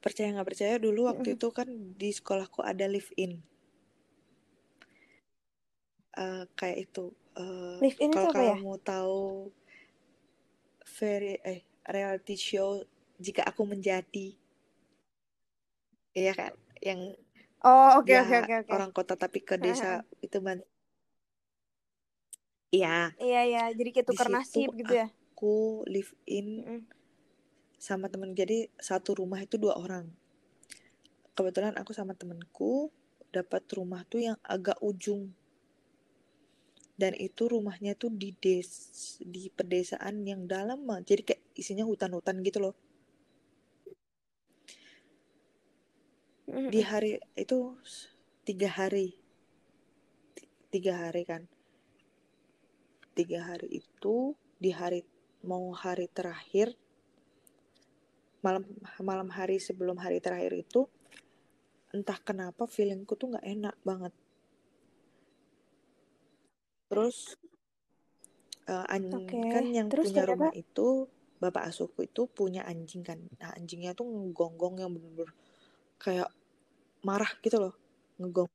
[0.00, 3.40] Percaya nggak percaya dulu waktu itu kan di sekolahku ada live in
[6.18, 7.78] uh, kayak itu uh,
[8.14, 8.56] kalau kamu ya?
[8.62, 9.50] mau tahu
[10.98, 12.80] very eh reality show
[13.18, 14.34] jika aku menjadi.
[16.14, 16.52] Iya kan?
[16.78, 17.18] Yang
[17.66, 20.38] oh oke oke oke orang kota tapi ke desa itu
[22.80, 22.96] iya.
[23.20, 23.62] Iya iya.
[23.70, 25.08] Jadi kayak tukar nasib gitu ya?
[25.34, 26.82] aku live in mm
[27.84, 28.32] sama temen.
[28.32, 30.08] Jadi satu rumah itu dua orang.
[31.36, 32.88] Kebetulan aku sama temenku
[33.28, 35.36] dapat rumah tuh yang agak ujung.
[36.96, 38.64] Dan itu rumahnya tuh di des
[39.20, 42.74] di pedesaan yang dalam jadi kayak isinya hutan-hutan gitu loh.
[46.48, 47.76] Di hari itu
[48.48, 49.12] tiga hari.
[50.72, 51.44] Tiga hari kan
[53.14, 55.06] tiga hari itu di hari
[55.46, 56.74] mau hari terakhir
[58.44, 58.66] malam
[59.00, 60.84] malam hari sebelum hari terakhir itu
[61.94, 64.12] entah kenapa feelingku tuh nggak enak banget.
[66.90, 67.38] Terus
[68.68, 69.48] uh, okay.
[69.48, 71.08] kan yang terus punya rumah itu
[71.40, 73.16] bapak asuhku itu punya anjing kan.
[73.40, 75.32] Nah anjingnya tuh ngegonggong yang bener-bener
[75.96, 76.28] kayak
[77.00, 77.74] marah gitu loh
[78.20, 78.50] ngegong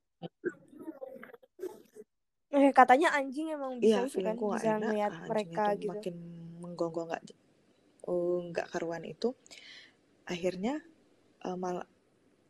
[2.49, 5.93] eh katanya anjing emang bisa iya, kan bisa enak, ngeliat ah, mereka gitu.
[5.93, 6.15] makin
[6.57, 7.23] menggonggong nggak
[8.09, 9.37] oh nggak karuan itu.
[10.25, 10.81] Akhirnya
[11.45, 11.85] uh, mal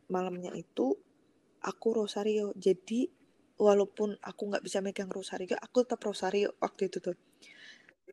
[0.08, 0.96] malamnya itu
[1.60, 2.56] aku rosario.
[2.56, 3.12] Jadi
[3.60, 7.16] walaupun aku nggak bisa megang rosario aku tetap rosario waktu itu tuh.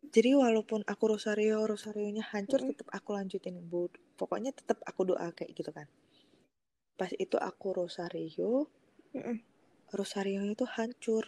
[0.07, 2.71] Jadi walaupun aku rosario rosarionya hancur mm -hmm.
[2.75, 3.87] tetap aku lanjutin bu
[4.19, 5.87] pokoknya tetap aku doa kayak gitu kan.
[6.99, 8.67] Pas itu aku rosario
[9.15, 9.37] mm -hmm.
[9.95, 11.23] rosario itu hancur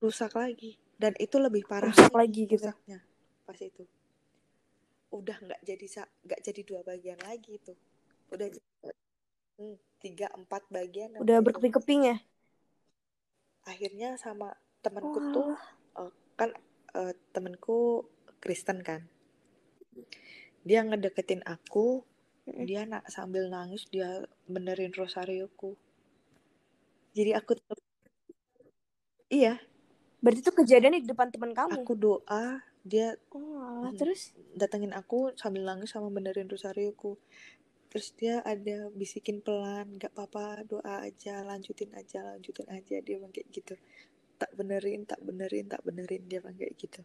[0.00, 0.76] rusak lagi.
[0.96, 2.64] Dan itu lebih parah rusak lagi gitu.
[2.64, 3.04] rusaknya
[3.46, 3.84] pas itu.
[5.14, 5.86] Udah nggak jadi
[6.26, 7.72] nggak jadi dua bagian lagi itu.
[8.34, 8.50] Udah
[9.60, 12.16] hmm, tiga empat bagian udah berkeping-keping ya?
[13.64, 15.26] Akhirnya sama temanku oh.
[15.32, 15.50] tuh
[15.98, 16.50] uh, kan
[16.98, 18.10] uh, temanku
[18.42, 19.06] Kristen kan.
[20.66, 22.02] Dia ngedeketin aku
[22.46, 25.74] dia nak sambil nangis dia benerin rosarioku.
[27.14, 27.78] Jadi aku tetap
[29.26, 29.58] iya
[30.20, 31.84] berarti itu kejadian di depan teman kamu?
[31.84, 34.30] Aku doa dia oh, terus?
[34.54, 37.18] datengin aku sambil nangis sama benerin rosarioku
[37.90, 43.32] terus dia ada bisikin pelan nggak apa-apa doa aja lanjutin aja lanjutin aja dia bilang
[43.32, 43.74] kayak gitu.
[44.36, 47.02] Tak benerin tak benerin tak benerin dia bilang kayak gitu.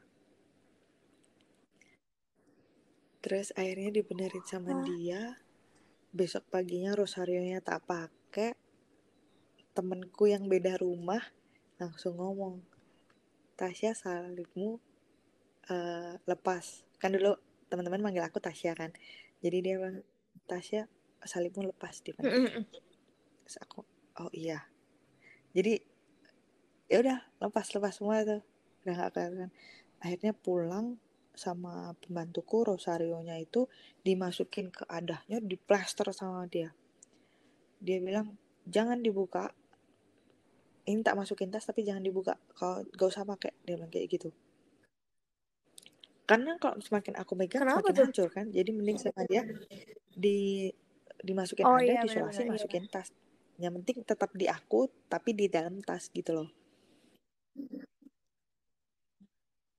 [3.22, 4.84] Terus akhirnya dibenerin sama Wah.
[4.84, 5.22] dia.
[6.12, 8.52] Besok paginya rosarionya tak pakai.
[9.72, 11.24] Temenku yang beda rumah
[11.80, 12.60] langsung ngomong
[13.56, 14.80] Tasya salibmu
[15.70, 16.86] uh, lepas.
[16.98, 17.38] Kan dulu
[17.72, 18.92] teman-teman manggil aku Tasya kan.
[19.42, 20.04] Jadi dia bilang
[20.46, 20.86] Tasya
[21.24, 22.62] salibmu lepas di mana?
[23.46, 23.86] Terus aku
[24.22, 24.66] oh iya.
[25.52, 25.80] Jadi
[26.92, 28.42] ya udah lepas lepas semua tuh
[28.84, 29.52] udah gak kelihatan.
[30.02, 30.98] Akhirnya pulang
[31.32, 33.72] sama pembantuku Rosarionya itu
[34.04, 36.76] dimasukin ke adahnya diplaster sama dia.
[37.80, 38.36] Dia bilang
[38.68, 39.56] jangan dibuka
[40.90, 44.30] ini tak masukin tas tapi jangan dibuka kalau gak usah pakai dia bilang kayak gitu
[46.26, 48.06] karena kalau semakin aku megang Kenapa semakin tuh?
[48.08, 49.44] hancur kan jadi mending sama dia
[50.16, 50.72] di
[51.22, 52.54] dimasukin Oh, ada iya, disolasi benar-benar, iya.
[52.56, 53.08] masukin tas
[53.62, 56.50] yang penting tetap di aku tapi di dalam tas gitu loh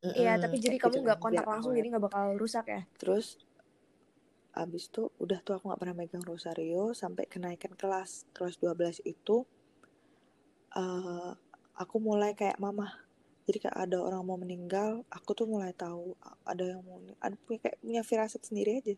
[0.02, 1.78] Iya, Mm-mm, tapi jadi kamu gitu nggak kan, kontak langsung, awet.
[1.78, 2.80] jadi nggak bakal rusak ya?
[2.98, 3.26] terus
[4.52, 9.48] abis itu udah tuh aku nggak pernah megang rosario sampai kenaikan kelas kelas 12 itu
[10.80, 11.30] eh
[11.82, 12.86] aku mulai kayak mama
[13.46, 16.14] jadi kayak ada orang mau meninggal aku tuh mulai tahu
[16.46, 18.94] ada yang mau ada punya kayak punya firasat sendiri aja.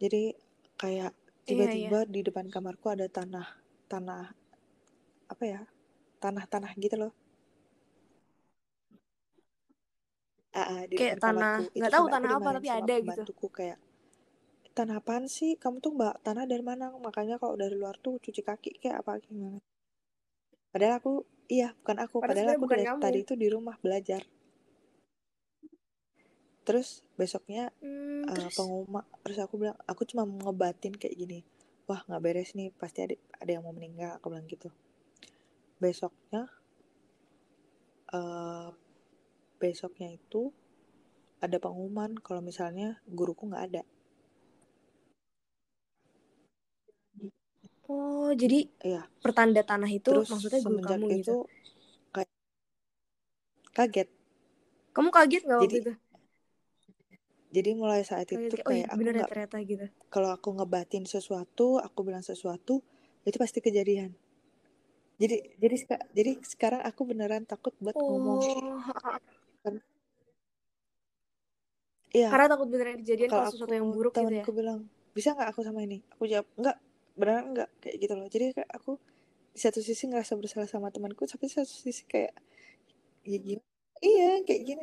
[0.00, 0.32] Jadi
[0.80, 1.12] kayak
[1.44, 3.46] tiba-tiba di depan kamarku ada tanah
[3.90, 4.32] tanah
[5.28, 5.60] apa ya
[6.22, 7.12] tanah-tanah gitu loh.
[10.88, 13.22] Di Kayak depan tanah, nggak tahu tanah apa tapi ada gitu.
[13.52, 13.78] kayak
[14.78, 15.50] tanah apaan sih?
[15.62, 16.86] Kamu tuh mbak tanah dari mana?
[17.06, 19.58] Makanya kalau dari luar tuh cuci kaki kayak apa gimana?
[20.72, 21.12] Padahal aku
[21.56, 22.16] iya bukan aku.
[22.22, 23.00] Padahal padahal aku dari kamu.
[23.02, 24.22] tadi itu di rumah belajar.
[26.66, 28.56] Terus besoknya Hmm, eh, terus?
[28.56, 31.38] pengumuman terus aku bilang aku cuma ngebatin kayak gini.
[31.88, 32.70] Wah nggak beres nih.
[32.80, 34.68] Pasti ada ada yang mau meninggal aku bilang gitu.
[35.82, 36.42] Besoknya
[38.14, 38.68] eh
[39.58, 40.54] besoknya itu
[41.44, 43.82] ada pengumuman kalau misalnya guruku nggak ada
[47.92, 48.58] oh jadi
[48.88, 51.34] iya pertanda tanah itu terus maksudnya guru kamu itu gitu.
[52.14, 52.30] kayak
[53.76, 54.08] kaget
[54.94, 55.92] Kamu kaget nggak waktu jadi itu?
[57.48, 59.86] jadi mulai saat Kaget itu kayak, oh iya kayak aku bener ya nggak ternyata gitu.
[60.14, 62.74] kalau aku ngebatin sesuatu aku bilang sesuatu
[63.28, 64.10] itu pasti kejadian
[65.18, 65.76] jadi jadi
[66.14, 68.78] jadi sekarang aku beneran takut buat ngomong Oh,
[72.14, 74.44] iya karena takut beneran kejadian kalau sesuatu aku yang buruk gitu ya.
[74.44, 74.78] temanku bilang
[75.16, 76.76] bisa nggak aku sama ini aku jawab enggak
[77.18, 78.96] beneran enggak kayak gitu loh jadi kayak aku
[79.52, 82.30] di satu sisi ngerasa bersalah sama temanku tapi di satu sisi kayak
[83.26, 83.66] ya gimana
[83.98, 84.82] iya kayak gini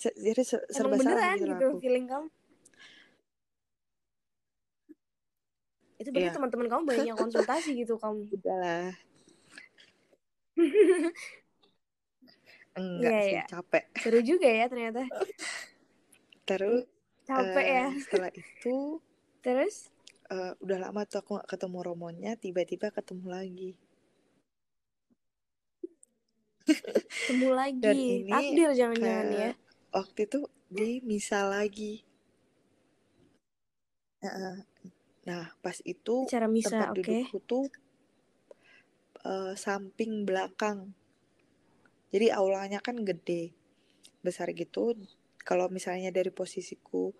[0.00, 2.28] jadi se- serba Emang salah gitu gitu aku feeling kamu.
[5.94, 6.34] Itu berarti Iya.
[6.34, 8.26] teman-teman kamu banyak yang konsultasi gitu kamu.
[8.34, 8.92] udahlah
[12.74, 13.44] enggak Iya, sih iya.
[13.46, 15.02] capek Seru juga ya ternyata.
[16.44, 16.84] terus
[17.24, 17.86] Capek eh, ya.
[18.04, 19.00] setelah itu
[19.44, 19.92] Terus
[20.34, 23.70] eh, udah lama tuh aku gak ketemu romonya tiba-tiba ketemu lagi
[26.64, 27.80] ketemu lagi.
[27.84, 29.50] dan ini Takdir jangan-jangan ya.
[29.96, 30.40] waktu itu
[30.76, 31.92] di misa lagi
[34.24, 34.56] Heeh.
[35.28, 37.00] nah pas itu Cara misa, tempat oke.
[37.00, 37.64] dudukku tuh
[39.30, 40.78] eh, samping belakang
[42.14, 43.42] jadi aulanya kan gede
[44.24, 44.96] besar gitu
[45.44, 47.12] kalau misalnya dari posisiku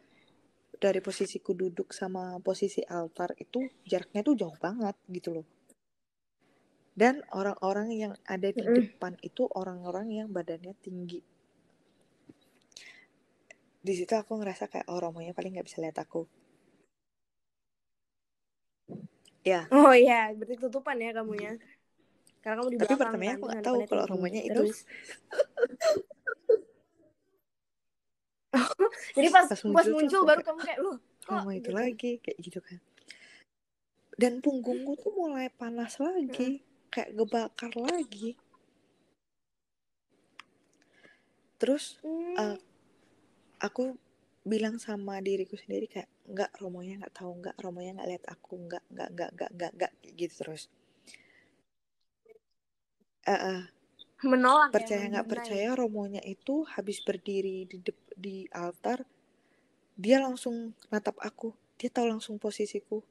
[0.85, 5.47] dari posisiku duduk sama posisi altar itu jaraknya tuh jauh banget gitu loh.
[6.93, 11.24] Dan orang-orang yang ada di depan itu orang-orang yang badannya tinggi.
[13.80, 16.28] Di situ aku ngerasa kayak oh romonya paling nggak bisa lihat aku.
[19.41, 19.64] Ya.
[19.72, 21.57] Oh iya, berarti ketutupan ya kamunya.
[22.45, 24.78] Karena kamu di tapi pertamanya kan, aku nggak yang tahu kalau romonya itu Terus
[29.16, 30.96] jadi pas Pas pas muncul muncul, tuh aku baru kayak, kamu kayak loh,
[31.26, 31.70] kok romo itu gitu.
[31.80, 32.78] lagi kayak gitu kan.
[34.20, 38.38] Dan punggungku tuh mulai panas lagi kayak gebakar lagi.
[41.61, 42.59] Terus Hmm, eh,
[43.66, 43.84] aku
[44.44, 48.84] bilang sama diriku sendiri kayak nggak romonya nggak tahu nggak romonya nggak lihat aku nggak
[48.92, 50.62] nggak nggak nggak nggak nggak gitu terus.
[53.24, 53.62] Eh, eh,
[54.30, 55.32] menolak percaya ya, nggak mendinai.
[55.32, 59.04] percaya romonya itu habis berdiri di dep- di altar
[59.94, 61.54] dia langsung natap aku.
[61.78, 63.02] Dia tahu langsung posisiku.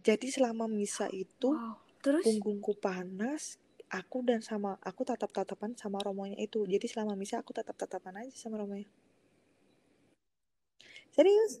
[0.00, 1.76] Jadi selama misa itu Wow.
[1.98, 2.24] Terus?
[2.24, 3.58] punggungku panas
[3.90, 6.64] aku dan sama aku tatap tatapan sama romonya itu.
[6.64, 8.88] Jadi selama misa aku tatap tatapan aja sama romonya.
[11.12, 11.60] Serius?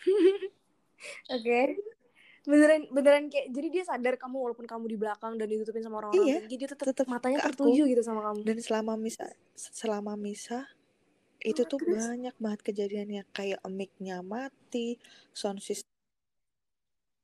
[1.34, 1.36] Oke.
[1.36, 1.68] okay.
[2.48, 6.24] Beneran beneran kayak jadi dia sadar kamu walaupun kamu di belakang dan ditutupin sama orang-orang
[6.24, 8.40] iya, tinggi dia tetap, tetap matanya tertuju gitu sama kamu.
[8.48, 10.64] Dan selama misa selama misa
[11.40, 12.00] itu Oh, tuh terus?
[12.00, 14.96] banyak banget kejadiannya kayak mic-nya mati
[15.36, 15.88] sound system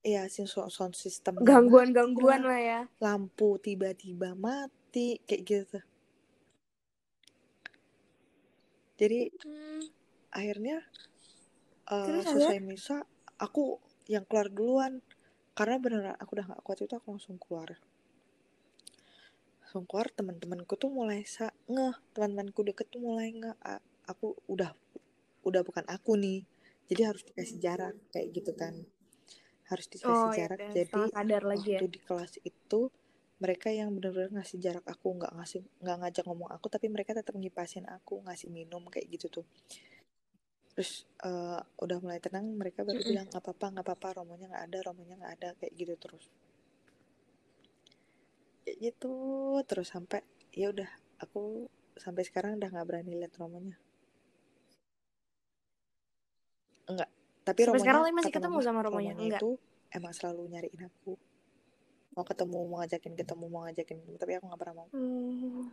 [0.07, 2.79] Iya, so- sound system gangguan-gangguan lah ya.
[3.03, 5.79] Lampu tiba-tiba mati kayak gitu.
[8.97, 9.83] Jadi Hmm,
[10.33, 10.81] akhirnya
[11.91, 12.97] uh, Terus selesai misa
[13.37, 15.03] aku yang keluar duluan
[15.57, 17.69] karena beneran aku udah gak kuat itu aku langsung keluar.
[19.61, 23.55] Langsung keluar teman-temanku tuh mulai sa ngeh, teman-temanku deket tuh mulai ngeh.
[23.71, 24.71] A- Aku udah
[25.47, 26.39] udah bukan aku nih.
[26.87, 28.73] Jadi harus dikasih jarak kayak gitu kan.
[29.69, 30.57] Harus dikasih oh ya jarak.
[30.61, 32.81] udah, Jadi sadar lagi ya waktu di kelas itu
[33.43, 37.37] mereka yang bener-bener ngasih jarak aku nggak ngasih nggak ngajak ngomong aku tapi mereka tetap
[37.37, 39.45] ngipasin aku ngasih minum kayak gitu tuh
[40.77, 43.09] terus eh, udah mulai tenang mereka baru Mm-mm.
[43.09, 46.25] bilang nggak apa-apa nggak apa-apa romonya nggak ada romonya nggak ada kayak gitu terus
[48.61, 49.13] kayak gitu
[49.65, 50.21] terus sampai
[50.53, 50.85] ya udah
[51.17, 51.65] aku
[51.97, 53.73] sampai sekarang udah nggak berani lihat romonya
[56.85, 57.09] enggak
[57.41, 59.13] tapi Sampai sekarang romonya Lin masih ketemu mama sama romonya?
[59.17, 59.41] Enggak.
[59.41, 59.49] itu
[59.97, 61.11] emang selalu nyariin aku
[62.13, 65.65] mau ketemu mau ngajakin ketemu mau ngajakin ketemu tapi aku nggak pernah mau Hmm.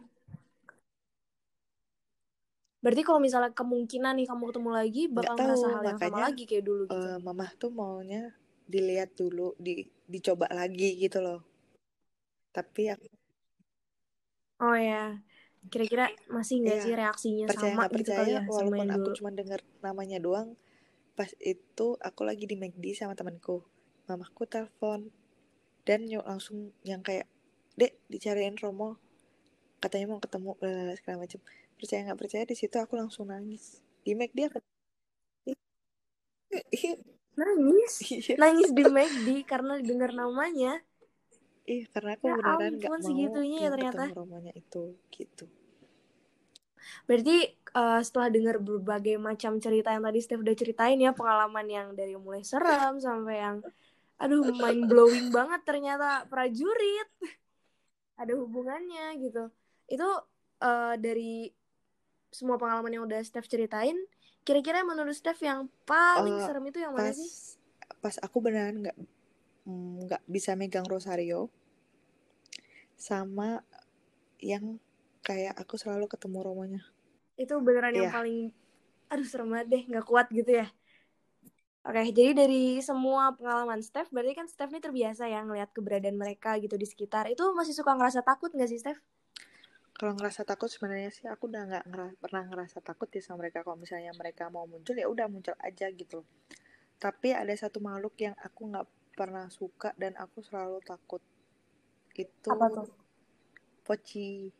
[2.85, 6.43] Berarti kalau misalnya kemungkinan nih kamu ketemu lagi bakal tahu, ngerasa hal yang sama lagi
[6.45, 7.09] kayak dulu gitu.
[7.09, 8.23] Eh, mamah tuh maunya
[8.69, 11.41] dilihat dulu di dicoba lagi gitu loh
[12.55, 13.07] tapi aku
[14.63, 15.21] oh ya.
[15.73, 19.09] Kira-kira masih nggak Iya, sih reaksinya percaya sama nggak gitu percaya kali ya walaupun aku
[19.09, 19.17] dulu.
[19.17, 20.49] cuma denger namanya doang
[21.17, 23.65] pas itu aku lagi di McD sama temanku
[24.09, 25.01] mamahku telepon
[25.89, 27.27] dan nyok langsung yang kayak
[27.81, 28.97] dek dicariin Romo
[29.83, 30.51] katanya mau ketemu
[30.99, 31.41] segala macam
[31.79, 33.65] percaya nggak percaya di situ aku langsung nangis
[34.05, 34.59] di McD aku
[36.77, 36.95] iya
[37.35, 37.95] Nangis.
[38.15, 40.79] iya Nangis di McD karena dengar namanya.
[41.73, 44.03] iya karena aku Ya beneran nggak mau segitunya ya ternyata.
[44.17, 44.83] Romonya itu
[45.15, 45.45] gitu
[47.09, 51.87] Berarti eh, setelah dengar berbagai macam cerita yang tadi Steph udah ceritain ya, pengalaman yang
[51.99, 53.57] dari mulai serem sampai yang
[54.23, 57.09] aduh mind blowing banget ternyata prajurit
[58.21, 59.43] ada hubungannya gitu.
[59.91, 60.09] Itu
[60.63, 61.51] eh, dari
[62.39, 63.97] semua pengalaman yang udah Steph ceritain,
[64.47, 65.61] kira-kira menurut Steph yang
[65.91, 67.31] paling Eh, serem itu yang mana pas sih?
[68.03, 68.97] pas aku beneran nggak
[69.69, 71.41] mm, nggak bisa megang rosario
[72.99, 73.63] sama
[74.43, 74.65] yang
[75.27, 76.83] kayak aku selalu ketemu romonya
[77.43, 78.13] Itu beneran yang Iya.
[78.15, 78.37] paling
[79.13, 80.67] aduh serem banget deh, nggak kuat gitu ya.
[81.89, 86.51] Oke, jadi dari semua pengalaman Steph, berarti kan Steph ini terbiasa ya ngelihat keberadaan mereka
[86.65, 87.25] gitu di sekitar.
[87.35, 89.01] Itu masih suka ngerasa takut nggak sih Steph?
[90.05, 93.65] Kalau ngerasa takut sebenarnya sih aku udah nggak ngera- pernah ngerasa takut ya sama mereka
[93.65, 96.21] kalau misalnya mereka mau muncul ya udah muncul aja gitu
[97.05, 98.87] tapi ada satu makhluk yang aku nggak
[99.19, 101.23] pernah suka dan aku selalu takut
[102.25, 102.87] itu Apa tuh?
[103.87, 104.53] poci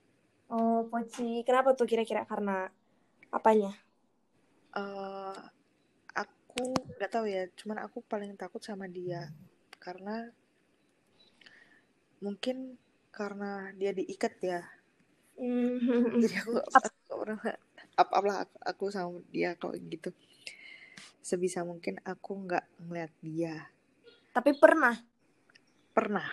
[0.57, 1.45] Oh, poci.
[1.47, 2.23] Kenapa tuh kira-kira?
[2.31, 2.69] Karena
[3.39, 3.71] apanya?
[4.83, 5.37] Eh,
[6.23, 6.65] aku
[6.97, 9.23] nggak tahu ya cuman aku paling takut sama dia
[9.85, 10.15] karena
[12.25, 12.57] mungkin
[13.19, 14.61] karena dia diikat ya
[15.39, 16.23] Hmm.
[16.23, 16.53] jadi aku
[18.01, 20.11] apa apalah aku, aku sama dia kalau gitu
[21.29, 23.55] sebisa mungkin aku nggak ngeliat dia
[24.35, 24.95] Tapi pernah.
[25.95, 26.29] pernah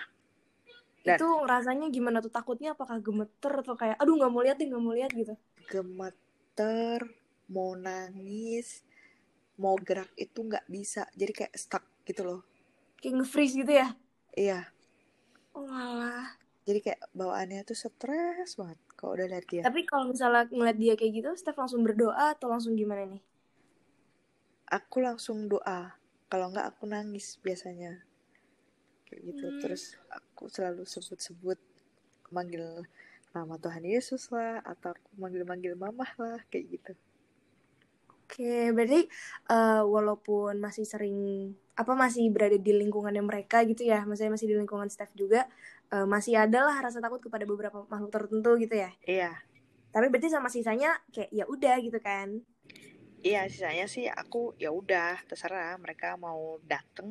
[1.05, 2.31] Dan- Itu rasanya gimana tuh?
[2.37, 5.33] Takutnya apakah gemeter atau kayak aduh nggak mau lihat deh, nggak mau lihat gitu.
[5.71, 6.99] gemeter
[7.55, 8.67] mau nangis
[9.61, 12.41] mau gerak itu nggak bisa jadi kayak stuck gitu loh
[13.01, 13.87] Kayak nge-freeze gitu ya.
[14.37, 14.71] iya
[15.55, 16.37] Oh alah.
[16.67, 19.61] jadi kayak bawaannya tuh stres banget kalau udah lihat dia.
[19.65, 23.21] Tapi kalau misalnya ngeliat dia kayak gitu, Steph langsung berdoa atau langsung gimana nih?
[24.71, 25.91] aku langsung doa.
[26.31, 27.99] Kalau nggak aku nangis biasanya.
[29.05, 29.45] Kayak gitu.
[29.51, 29.59] Hmm.
[29.59, 31.59] terus aku selalu sebut-sebut
[32.31, 32.87] manggil
[33.35, 36.93] nama Tuhan Yesus lah atau aku manggil-manggil mamah lah kayak gitu.
[38.07, 39.11] Oke, berarti
[39.51, 44.55] eh, walaupun masih sering apa masih berada di lingkungannya mereka gitu ya, maksudnya masih di
[44.55, 45.51] lingkungan staff juga,
[45.95, 48.89] eh, masih ada lah rasa takut kepada beberapa makhluk tertentu gitu ya.
[49.07, 49.31] iya
[49.91, 52.27] Tapi berarti sama sisanya kayak ya udah gitu kan.
[53.29, 57.09] iya sisanya sih aku ya udah terserah mereka mau dateng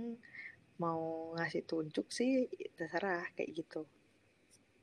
[0.83, 1.03] mau
[1.37, 2.33] ngasih tunjuk sih
[2.79, 3.81] terserah kayak gitu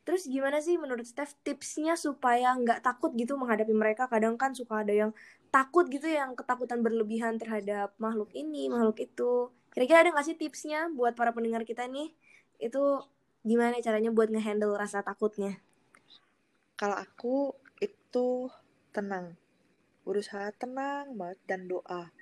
[0.07, 4.07] Terus gimana sih menurut Steph tipsnya supaya nggak takut gitu menghadapi mereka?
[4.07, 5.11] Kadang kan suka ada yang
[5.51, 9.51] takut gitu, yang ketakutan berlebihan terhadap makhluk ini, makhluk itu.
[9.73, 12.15] Kira-kira ada nggak sih tipsnya buat para pendengar kita nih?
[12.55, 13.03] Itu
[13.45, 15.59] gimana caranya buat ngehandle rasa takutnya?
[16.77, 18.47] kalau aku itu
[18.93, 19.33] tenang.
[20.05, 22.13] Berusaha tenang banget dan doa.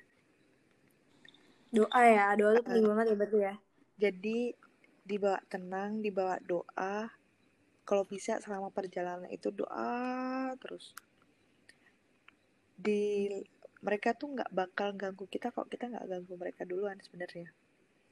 [1.76, 2.34] Doa ya?
[2.40, 3.56] Doa itu penting banget ya berarti ya?
[3.96, 4.52] jadi
[5.08, 7.12] dibawa tenang dibawa doa.
[7.86, 10.96] Kalau bisa selama perjalanan itu doa terus.
[12.80, 13.30] Di
[13.86, 17.54] mereka tuh nggak bakal ganggu kita kalau kita nggak ganggu mereka duluan sebenarnya.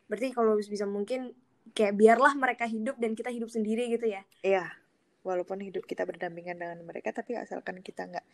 [0.06, 1.34] Berarti kalau bisa mungkin
[1.72, 4.28] kayak biarlah mereka hidup dan kita hidup sendiri gitu ya.
[4.44, 4.84] Iya
[5.24, 8.28] walaupun hidup kita berdampingan dengan mereka tapi asalkan kita nggak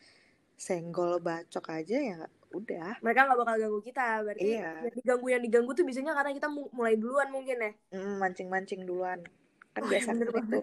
[0.60, 2.20] senggol bacok aja ya
[2.52, 3.00] udah.
[3.00, 4.84] Mereka nggak bakal ganggu kita berarti Iya.
[4.84, 7.72] yang diganggu yang diganggu tuh biasanya karena kita mu- mulai duluan mungkin ya.
[7.96, 9.24] Mm, mancing-mancing duluan.
[9.72, 10.60] Kan Wah, biasa kan itu.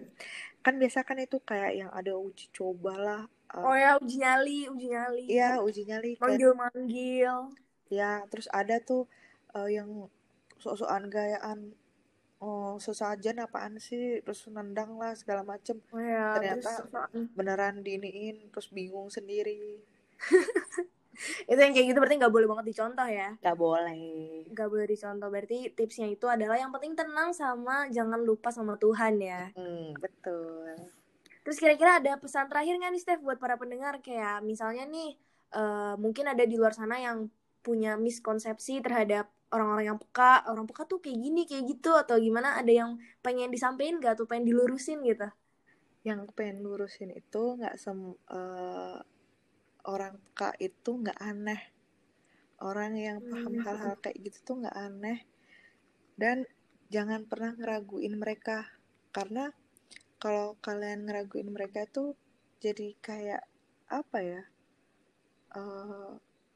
[0.61, 3.21] kan biasa kan itu kayak yang ada uji coba lah
[3.55, 5.23] uh, oh ya uji nyali uji nyali.
[5.31, 7.35] Iya uji nyali kayak manggil manggil
[7.87, 9.07] ya terus ada tuh
[9.55, 10.11] uh, yang
[10.59, 11.71] sok-sokan gayaan
[12.39, 14.21] oh sesajen apaan sih?
[14.21, 15.77] Terus nendang lah segala macem.
[15.89, 19.81] Oh ya Ternyata- terus soal- beneran diiniin terus bingung sendiri.
[21.49, 23.33] Itu yang kayak gitu berarti nggak boleh banget dicontoh ya?
[23.41, 24.45] Gak boleh.
[24.53, 25.27] Nggak boleh dicontoh.
[25.27, 29.49] Berarti tipsnya itu adalah yang penting tenang sama jangan lupa sama Tuhan ya?
[29.57, 30.77] Hmm, betul.
[31.41, 33.97] Terus kira-kira ada pesan terakhir nggak nih Steph buat para pendengar?
[33.97, 35.17] Kayak misalnya nih
[35.51, 37.33] eh, mungkin ada di luar sana yang
[37.65, 42.49] punya miskonsepsi terhadap orang-orang yang peka orang peka tuh kayak gini kayak gitu atau gimana?
[42.59, 42.91] Ada yang
[43.25, 45.27] pengen disampaikan gak atau pengen dilurusin gitu?
[46.09, 47.99] Yang pengen lurusin itu nggak sem
[48.37, 48.97] eh,
[49.93, 51.61] orang peka itu nggak aneh.
[52.69, 53.63] Orang yang paham Hmm.
[53.63, 55.19] hal-hal kayak gitu tuh nggak aneh.
[56.21, 56.37] Dan
[56.93, 58.57] jangan pernah ngeraguin mereka.
[59.15, 59.45] Karena
[60.23, 62.09] kalau kalian ngeraguin mereka tuh
[62.63, 63.43] jadi kayak
[63.99, 64.41] apa ya
[65.59, 66.11] eh,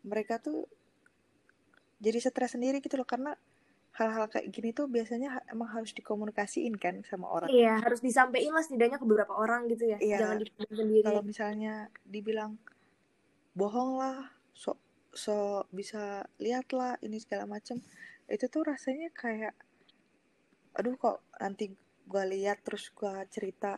[0.09, 0.59] mereka tuh
[2.01, 3.37] jadi stres sendiri gitu loh karena
[3.91, 7.51] hal-hal kayak gini tuh biasanya emang harus dikomunikasiin kan sama orang.
[7.51, 9.97] Iya harus disampaikan lah setidaknya ke beberapa orang gitu ya.
[10.01, 10.17] Iya.
[10.25, 11.05] jangan dipendam sendiri.
[11.05, 11.73] kalau misalnya
[12.07, 12.57] dibilang
[13.53, 14.79] bohong lah so
[15.11, 17.83] so bisa lihat lah ini segala macem
[18.31, 19.53] itu tuh rasanya kayak
[20.71, 21.67] aduh kok nanti
[22.07, 23.75] gua lihat terus gua cerita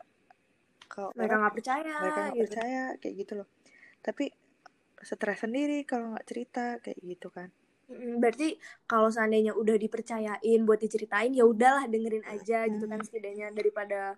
[0.86, 2.44] ke mereka nggak percaya mereka nggak gitu.
[2.46, 3.50] percaya kayak gitu loh.
[4.06, 4.30] Tapi
[5.02, 7.50] stres sendiri kalau nggak cerita kayak gitu kan
[7.92, 8.58] Berarti
[8.90, 13.06] kalau seandainya udah dipercayain buat diceritain ya udahlah dengerin aja gitu kan Mm.
[13.08, 14.16] setidaknya daripada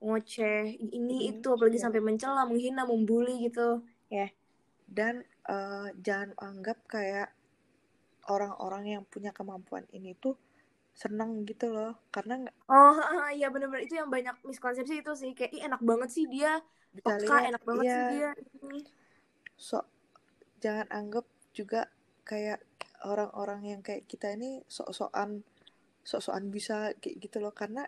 [0.00, 1.84] ngoceh ini Mm, itu apalagi iya.
[1.86, 3.84] sampai mencela, menghina, membuli gitu.
[4.90, 5.14] dan
[5.48, 7.28] eh, jangan anggap kayak
[8.30, 10.34] orang-orang yang punya kemampuan ini tuh
[10.94, 15.52] seneng gitu loh karena nggak Oh iya bener-bener itu yang banyak miskonsepsi itu sih kayak
[15.56, 16.62] Ih, enak banget sih dia
[17.04, 18.30] peka, lihat enak banget iya, sih dia.
[18.62, 18.80] Ini.
[19.58, 19.78] so
[20.62, 21.26] jangan anggap
[21.58, 21.86] juga
[22.30, 22.62] kayak
[23.02, 25.42] orang-orang yang kayak kita ini sok-sokan
[26.06, 27.50] sok-sokan bisa kayak gitu loh.
[27.50, 27.82] Karena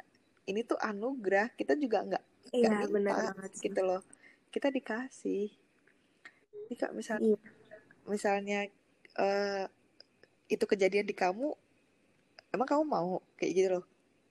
[0.50, 4.02] ini tuh anugerah kita juga nggak nggak Iya minta banget gitu loh.
[4.50, 5.46] Kita dikasih.
[6.66, 7.38] Jadi kak misal Iya.
[8.10, 8.58] misalnya
[9.14, 9.64] eh,
[10.50, 11.54] itu kejadian di kamu
[12.50, 13.84] emang kamu mau kayak gitu loh?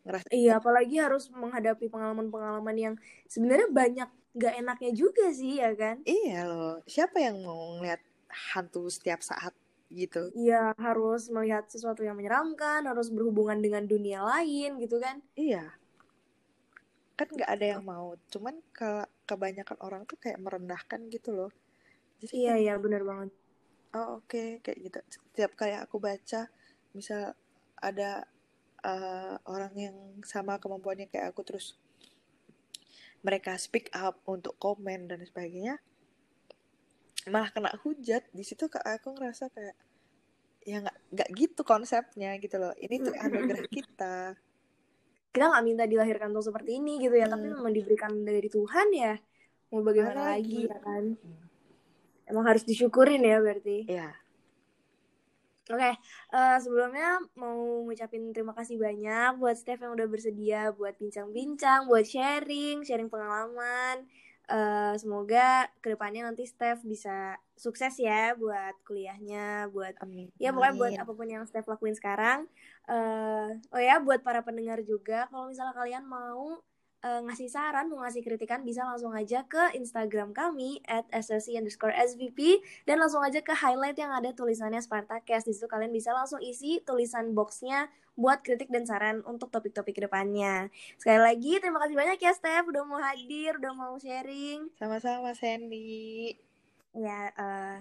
[0.04, 2.96] Ngerasa Iya apalagi harus menghadapi pengalaman-pengalaman yang
[3.30, 6.02] sebenarnya banyak gak enaknya juga sih ya kan.
[6.04, 6.82] iya loh.
[6.90, 8.02] Siapa yang mau ngeliat
[8.56, 9.52] hantu setiap saat
[9.92, 15.20] gitu Iya harus melihat sesuatu yang menyeramkan, harus berhubungan dengan dunia lain gitu kan.
[15.36, 15.76] Iya.
[17.18, 18.08] Kan nggak ada yang mau.
[18.34, 21.52] Cuman kalau kebanyakan orang tuh kayak merendahkan gitu loh.
[22.24, 23.30] Jadi Iya kayak, iya bener banget.
[23.98, 25.00] oh oke kayak gitu.
[25.12, 26.48] Setiap kali aku baca,
[26.96, 27.36] misal
[27.90, 28.12] ada
[28.92, 31.76] eh, orang yang sama kemampuannya kayak aku terus
[33.22, 35.78] mereka speak up untuk komen dan sebagainya,
[37.30, 38.26] malah kena hujat.
[38.34, 39.78] Di situ kak aku ngerasa kayak
[40.62, 42.74] ya nggak nggak gitu konsepnya gitu loh.
[42.78, 44.16] Ini tuh anugerah kita.
[45.32, 47.62] Kita nggak minta dilahirkan untuk seperti ini gitu ya, tapi Hmm.
[47.62, 49.14] memang diberikan dari Tuhan ya.
[49.72, 50.70] Mau bagaimana Mana lagi lagi?
[50.70, 51.06] ya kan?
[52.28, 53.88] Emang harus disyukurin ya berarti.
[53.88, 54.12] Ya.
[55.72, 55.88] Oke,
[56.36, 62.04] eh, sebelumnya mau ngucapin terima kasih banyak buat Steph yang udah bersedia buat bincang-bincang, buat
[62.04, 64.04] sharing, sharing pengalaman.
[64.52, 70.28] Eh, semoga ke depannya nanti Steph bisa sukses ya buat kuliahnya, buat Amin.
[70.36, 72.52] ya pokoknya buat apa pun yang Steph lakuin sekarang.
[72.92, 76.60] Eh, oh ya, buat para pendengar juga, kalau misalnya kalian mau
[77.00, 81.96] eh, ngasih saran, mau ngasih kritikan, bisa langsung aja ke Instagram kami at ssc underscore
[81.96, 85.48] svp dan langsung aja ke highlight yang ada tulisannya Spartacast.
[85.48, 87.88] Di situ kalian bisa langsung isi tulisan boxnya
[88.22, 90.70] buat kritik dan saran untuk topik-topik ke depannya.
[91.02, 94.70] Sekali lagi, terima kasih banyak ya Steph udah mau hadir, udah mau sharing.
[94.78, 96.38] Sama-sama Sandy.
[96.94, 97.78] Ya, eh,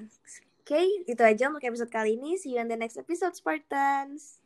[0.65, 2.41] oke, itu aja untuk episode kali ini.
[2.41, 4.40] See you on the next episode, Spartans.